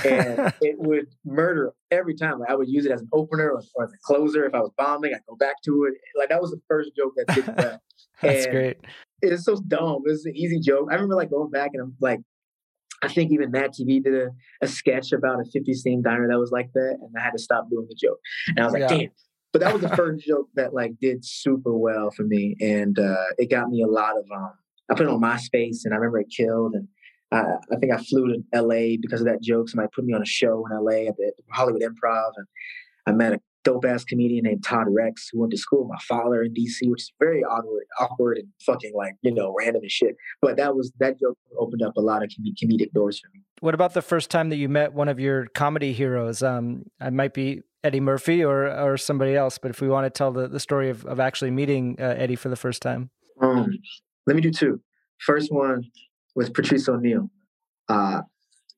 [0.05, 2.39] and it would murder every time.
[2.39, 4.45] Like I would use it as an opener or, or as a closer.
[4.45, 5.93] If I was bombing, I'd go back to it.
[6.17, 7.81] Like that was the first joke that did that.
[8.21, 8.77] That's And great.
[9.21, 10.03] It is so dumb.
[10.05, 10.89] It's an easy joke.
[10.91, 12.19] I remember like going back and I'm like,
[13.03, 14.27] I think even MADtv did a,
[14.61, 17.39] a sketch about a 50s themed diner that was like that, and I had to
[17.39, 18.19] stop doing the joke.
[18.47, 18.87] And I was like, Yeah.
[18.87, 19.09] damn.
[19.53, 23.25] But that was the first joke that like did super well for me, and uh,
[23.37, 24.25] it got me a lot of.
[24.35, 24.51] um
[24.89, 26.73] I put it on MySpace, and I remember it killed.
[26.73, 26.87] And
[27.31, 29.67] I, I think I flew to LA because of that joke.
[29.69, 32.47] Somebody put me on a show in LA at the Hollywood Improv, and
[33.05, 35.99] I met a dope ass comedian named Todd Rexx who went to school with my
[36.07, 39.91] father in DC, which is very awkward, awkward and fucking like you know random and
[39.91, 40.15] shit.
[40.41, 43.41] But that was that joke opened up a lot of comedic doors for me.
[43.59, 46.41] What about the first time that you met one of your comedy heroes?
[46.41, 50.09] Um, I might be Eddie Murphy or or somebody else, but if we want to
[50.09, 53.09] tell the, the story of, of actually meeting uh, Eddie for the first time.
[53.41, 53.68] Um,
[54.26, 54.80] let me do two.
[55.20, 55.84] First one
[56.36, 57.30] was Patrice O'Neal.
[57.89, 58.22] Uh,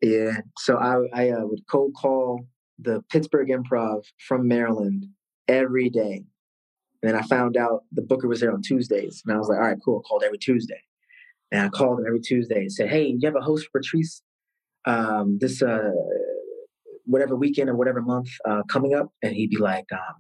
[0.02, 2.46] yeah, so I, I uh, would cold call
[2.82, 5.08] the Pittsburgh Improv from Maryland
[5.48, 6.24] every day.
[7.02, 9.22] And then I found out the booker was there on Tuesdays.
[9.26, 10.02] And I was like, all right, cool.
[10.02, 10.82] Called every Tuesday.
[11.52, 14.22] And I called him every Tuesday and said, hey, you have a host for Patrice
[14.86, 15.92] um, this uh,
[17.06, 19.12] whatever weekend or whatever month uh, coming up?
[19.24, 20.16] And he'd be like, um,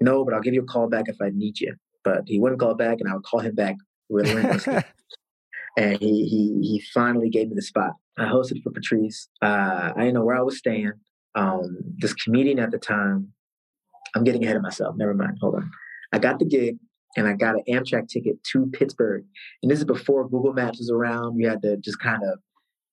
[0.00, 1.74] no, but I'll give you a call back if I need you.
[2.04, 3.76] But he wouldn't call back, and I would call him back
[4.08, 4.82] relentlessly.
[5.76, 7.92] and he, he he finally gave me the spot.
[8.16, 9.28] I hosted for Patrice.
[9.42, 10.92] Uh, I didn't know where I was staying.
[11.36, 13.32] Um, this comedian at the time,
[14.14, 14.96] I'm getting ahead of myself.
[14.96, 15.38] Never mind.
[15.40, 15.70] Hold on.
[16.12, 16.78] I got the gig
[17.16, 19.24] and I got an Amtrak ticket to Pittsburgh.
[19.62, 21.38] And this is before Google Maps was around.
[21.38, 22.38] You had to just kind of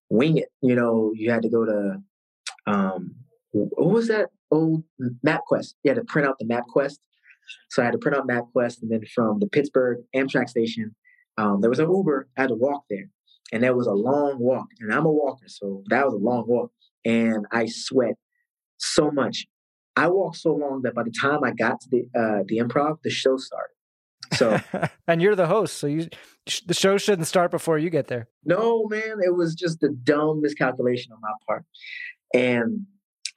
[0.09, 0.49] wing it.
[0.61, 2.01] You know, you had to go to
[2.67, 3.15] um,
[3.51, 4.83] what was that old
[5.25, 5.73] MapQuest?
[5.83, 6.97] You had to print out the MapQuest.
[7.69, 10.95] So I had to print out MapQuest, and then from the Pittsburgh Amtrak station,
[11.37, 12.29] um, there was an Uber.
[12.37, 13.09] I had to walk there,
[13.51, 14.67] and that was a long walk.
[14.79, 16.71] And I'm a walker, so that was a long walk.
[17.03, 18.15] And I sweat
[18.83, 19.45] so much.
[19.95, 22.97] I walked so long that by the time I got to the uh, the improv,
[23.03, 23.73] the show started.
[24.33, 24.59] So,
[25.07, 26.09] and you're the host, so you
[26.65, 28.27] the show shouldn't start before you get there.
[28.43, 31.63] No, man, it was just a dumb miscalculation on my part.
[32.33, 32.85] And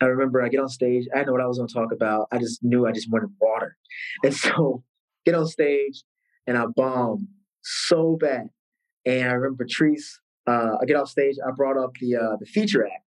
[0.00, 1.06] I remember I get on stage.
[1.14, 2.28] I know what I was going to talk about.
[2.32, 3.76] I just knew I just wanted water,
[4.24, 4.82] and so
[5.24, 6.02] get on stage,
[6.46, 7.28] and I bomb
[7.62, 8.48] so bad.
[9.04, 10.20] And I remember Patrice.
[10.46, 11.36] Uh, I get off stage.
[11.44, 13.05] I brought up the uh, the feature act,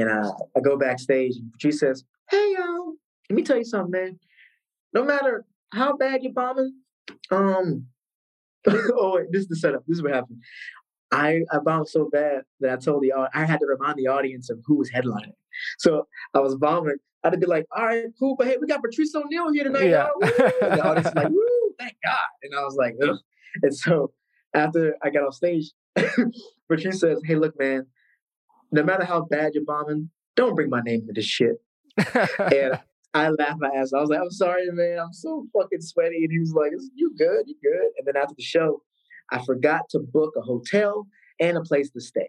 [0.00, 2.94] and I, I go backstage, and Patrice says, "Hey, y'all,
[3.28, 4.18] let me tell you something, man.
[4.92, 6.74] No matter how bad you're bombing,
[7.30, 7.86] um,
[8.66, 9.82] oh wait, this is the setup.
[9.86, 10.42] This is what happened.
[11.12, 14.50] I I bombed so bad that I told the I had to remind the audience
[14.50, 15.32] of who was headlining.
[15.78, 16.96] So I was bombing.
[17.24, 19.88] I'd be like, all right, cool, but hey, we got Patrice O'Neal here tonight.
[19.88, 20.08] Yeah.
[20.20, 22.16] the audience was like, woo, thank God.
[22.44, 23.16] And I was like, Ugh.
[23.62, 24.12] and so
[24.54, 25.72] after I got off stage,
[26.70, 27.86] Patrice says, hey, look, man,
[28.72, 31.56] no matter how bad you're bombing, don't bring my name into this shit.
[32.52, 32.80] and
[33.14, 33.92] I laughed my ass.
[33.92, 34.98] I was like, I'm sorry, man.
[34.98, 36.24] I'm so fucking sweaty.
[36.24, 37.44] And he was like, You good?
[37.46, 37.90] You good?
[37.98, 38.82] And then after the show,
[39.30, 41.06] I forgot to book a hotel
[41.40, 42.28] and a place to stay.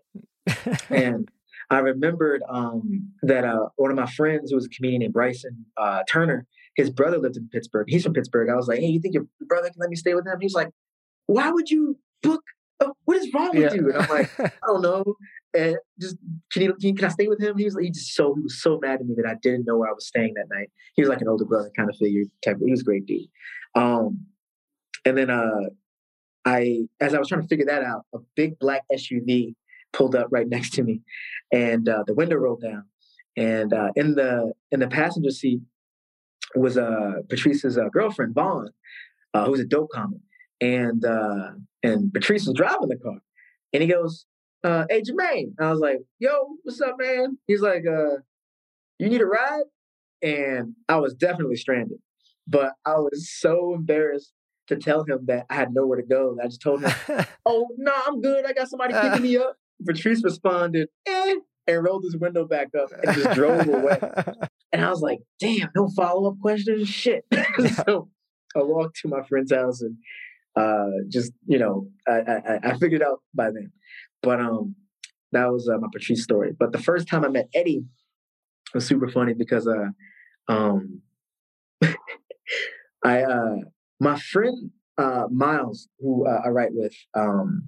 [0.90, 1.30] and
[1.70, 5.66] I remembered um, that uh, one of my friends, who was a comedian named Bryson
[5.78, 7.86] uh, Turner, his brother lived in Pittsburgh.
[7.88, 8.50] He's from Pittsburgh.
[8.50, 10.40] I was like, Hey, you think your brother can let me stay with him?
[10.42, 10.70] He's like,
[11.28, 12.42] Why would you book?
[12.80, 13.74] A, what is wrong with yeah.
[13.74, 13.90] you?
[13.90, 15.16] And I'm like, I don't know
[15.54, 16.18] and just
[16.52, 17.58] can you can, can I stay with him?
[17.58, 19.78] He was he just so he was so mad at me that I didn't know
[19.78, 20.70] where I was staying that night.
[20.96, 22.58] He was like an older brother kind of figure type.
[22.64, 23.28] He was a great dude.
[23.76, 24.26] Um,
[25.06, 25.70] and then uh,
[26.46, 29.56] I as I was trying to figure that out, a big black SUV
[29.94, 31.02] pulled up right next to me,
[31.52, 32.86] and uh, the window rolled down,
[33.36, 35.62] and uh, in the in the passenger seat
[36.56, 38.70] was uh, Patrice's uh, girlfriend Vaughn,
[39.34, 40.22] uh, was a dope comic,
[40.62, 41.52] and uh,
[41.84, 43.20] and Patrice was driving the car,
[43.74, 44.26] and he goes,
[44.64, 45.54] uh, hey Jermaine.
[45.60, 46.32] I was like, yo,
[46.64, 47.38] what's up, man?
[47.48, 48.18] He's like, uh,
[48.98, 49.64] you need a ride?
[50.22, 52.00] And I was definitely stranded.
[52.48, 54.34] But I was so embarrassed
[54.68, 56.38] to tell him that I had nowhere to go.
[56.42, 56.92] I just told him,
[57.46, 58.46] oh, no, nah, I'm good.
[58.46, 59.56] I got somebody picking me up.
[59.86, 61.36] Patrice responded, eh,
[61.68, 64.00] and rolled his window back up and just drove away.
[64.72, 66.88] And I was like, damn, no follow up questions?
[66.88, 67.26] Shit.
[67.74, 68.08] so
[68.56, 69.98] I walked to my friend's house and
[70.56, 73.72] uh, just, you know, I, I, I figured out by then.
[74.22, 74.76] But um,
[75.32, 76.52] that was uh, my Patrice story.
[76.58, 77.84] But the first time I met Eddie
[78.74, 79.90] was super funny because uh,
[80.52, 81.02] um,
[83.04, 83.56] I uh,
[84.00, 87.64] my friend uh, Myles, who uh, I write with, um,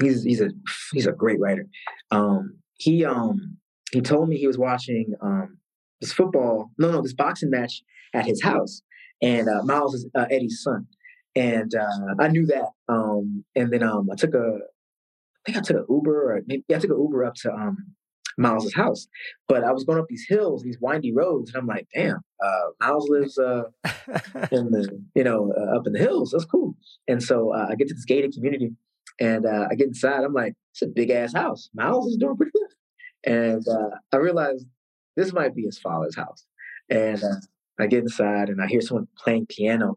[0.00, 0.50] he's he's a
[0.92, 1.66] he's a great writer.
[2.10, 3.56] Um, he um
[3.92, 5.58] he told me he was watching um
[6.00, 7.82] this football no no this boxing match
[8.14, 8.82] at his house,
[9.22, 10.86] and uh, Myles is uh, Eddie's son,
[11.36, 12.70] and uh, I knew that.
[12.88, 14.58] Um, and then um I took a
[15.46, 17.94] I think I took an Uber or maybe I took an Uber up to um
[18.38, 19.06] Myles's house.
[19.48, 22.60] But I was going up these hills, these windy roads, and I'm like, damn, uh,
[22.80, 23.64] Myles lives uh,
[24.50, 26.30] in the, you know, uh, up in the hills.
[26.32, 26.74] That's cool.
[27.06, 28.72] And so uh, I get to this gated community,
[29.20, 30.24] and uh, I get inside.
[30.24, 31.68] I'm like, it's a big ass house.
[31.74, 33.32] Myles is doing pretty good.
[33.32, 34.66] And uh, I realized
[35.16, 36.46] this might be his father's house.
[36.88, 37.22] And
[37.78, 39.96] I get inside, and I hear someone playing piano,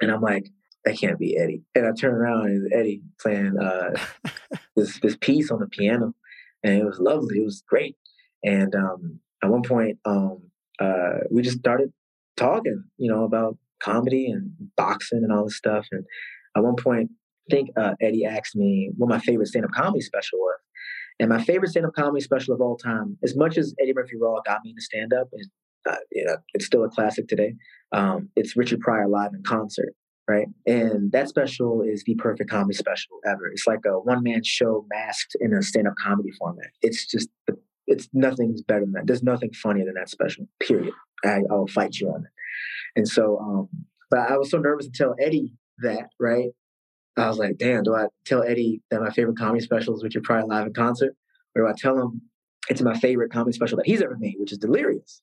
[0.00, 0.50] and I'm like,
[0.86, 1.62] that can't be Eddie.
[1.74, 3.90] And I turn around and Eddie playing uh,
[4.76, 6.14] this this piece on the piano,
[6.62, 7.38] and it was lovely.
[7.38, 7.96] It was great.
[8.44, 10.42] And um, at one point, um,
[10.80, 11.92] uh, we just started
[12.36, 15.86] talking, you know, about comedy and boxing and all this stuff.
[15.90, 16.04] And
[16.56, 17.10] at one point,
[17.50, 20.60] I think uh, Eddie asked me what my favorite stand-up comedy special was.
[21.18, 24.40] And my favorite stand-up comedy special of all time, as much as Eddie Murphy Raw
[24.44, 25.44] got me into stand-up, and
[25.88, 27.54] uh, you know, it's still a classic today.
[27.92, 29.94] Um, it's Richard Pryor live in concert
[30.28, 30.46] right?
[30.66, 33.46] And that special is the perfect comedy special ever.
[33.46, 36.70] It's like a one man show masked in a stand up comedy format.
[36.82, 37.28] It's just,
[37.86, 39.06] it's nothing's better than that.
[39.06, 40.92] There's nothing funnier than that special, period.
[41.24, 42.30] I, I'll fight you on it.
[42.96, 43.68] And so, um,
[44.10, 46.50] but I was so nervous to tell Eddie that, right?
[47.16, 50.22] I was like, damn, do I tell Eddie that my favorite comedy special is Richard
[50.24, 51.14] Pryor live in concert?
[51.54, 52.20] Or do I tell him
[52.68, 55.22] it's my favorite comedy special that he's ever made, which is Delirious?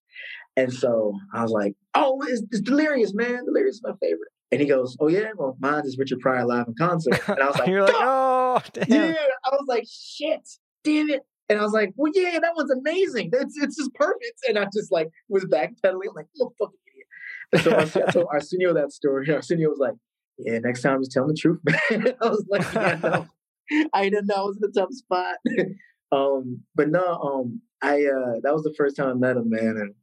[0.56, 3.46] And so I was like, oh, it's, it's Delirious, man.
[3.46, 4.32] Delirious is my favorite.
[4.54, 7.48] And he goes, "Oh yeah, well, mine is Richard Pryor live in concert." And I
[7.48, 8.86] was like, "You're like, oh, damn.
[8.88, 10.48] yeah." I was like, "Shit,
[10.84, 13.32] damn it!" And I was like, "Well, yeah, that one's amazing.
[13.34, 17.08] It's it's just perfect." And I just like was backpedaling, like, "You fucking idiot."
[17.52, 17.62] And
[17.96, 19.28] so I, told Arsenio that story.
[19.34, 19.96] Arsenio was like,
[20.38, 24.28] "Yeah, next time just tell the truth, man." I was like, "Yeah, no, I didn't
[24.28, 25.38] know I was in a tough spot."
[26.12, 29.78] um, but no, um, I uh, that was the first time I met him, man,
[29.78, 29.96] and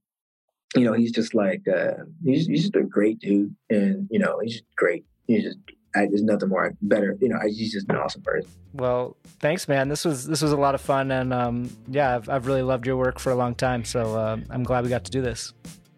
[0.77, 4.39] you know, he's just like uh, he's he's just a great dude, and you know,
[4.43, 5.05] he's just great.
[5.27, 5.59] He's just
[5.95, 7.17] I, there's nothing more better.
[7.21, 8.51] You know, I, he's just an awesome person.
[8.73, 9.89] Well, thanks, man.
[9.89, 12.87] This was this was a lot of fun, and um, yeah, I've, I've really loved
[12.87, 13.85] your work for a long time.
[13.85, 15.53] So uh, I'm glad we got to do this.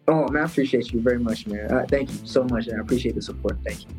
[0.07, 1.71] Oh man, I appreciate you very much, man.
[1.71, 3.57] Uh, thank you so much, and I appreciate the support.
[3.63, 3.89] Thank you.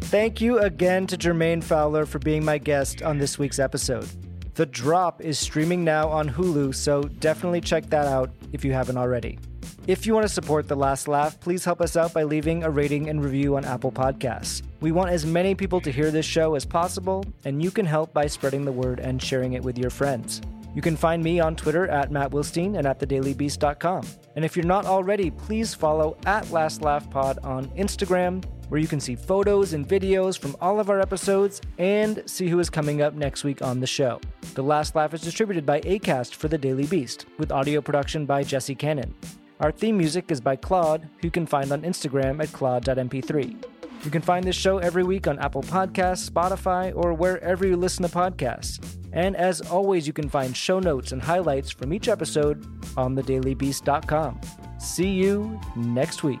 [0.00, 4.08] Thank you again to Jermaine Fowler for being my guest on this week's episode.
[4.56, 8.96] The Drop is streaming now on Hulu, so definitely check that out if you haven't
[8.96, 9.38] already.
[9.86, 12.70] If you want to support The Last Laugh, please help us out by leaving a
[12.70, 14.62] rating and review on Apple Podcasts.
[14.80, 18.14] We want as many people to hear this show as possible, and you can help
[18.14, 20.40] by spreading the word and sharing it with your friends.
[20.74, 24.06] You can find me on Twitter at Matt Wilstein and at thedailybeast.com.
[24.36, 28.88] And if you're not already, please follow at Last Laugh Pod on Instagram, where you
[28.88, 33.02] can see photos and videos from all of our episodes and see who is coming
[33.02, 34.20] up next week on the show.
[34.54, 38.42] The Last Laugh is distributed by ACAST for The Daily Beast, with audio production by
[38.42, 39.14] Jesse Cannon.
[39.60, 43.64] Our theme music is by Claude, who you can find on Instagram at claude.mp3.
[44.04, 48.08] You can find this show every week on Apple Podcasts, Spotify, or wherever you listen
[48.08, 48.78] to podcasts.
[49.12, 52.64] And as always, you can find show notes and highlights from each episode
[52.96, 54.40] on thedailybeast.com.
[54.78, 56.40] See you next week.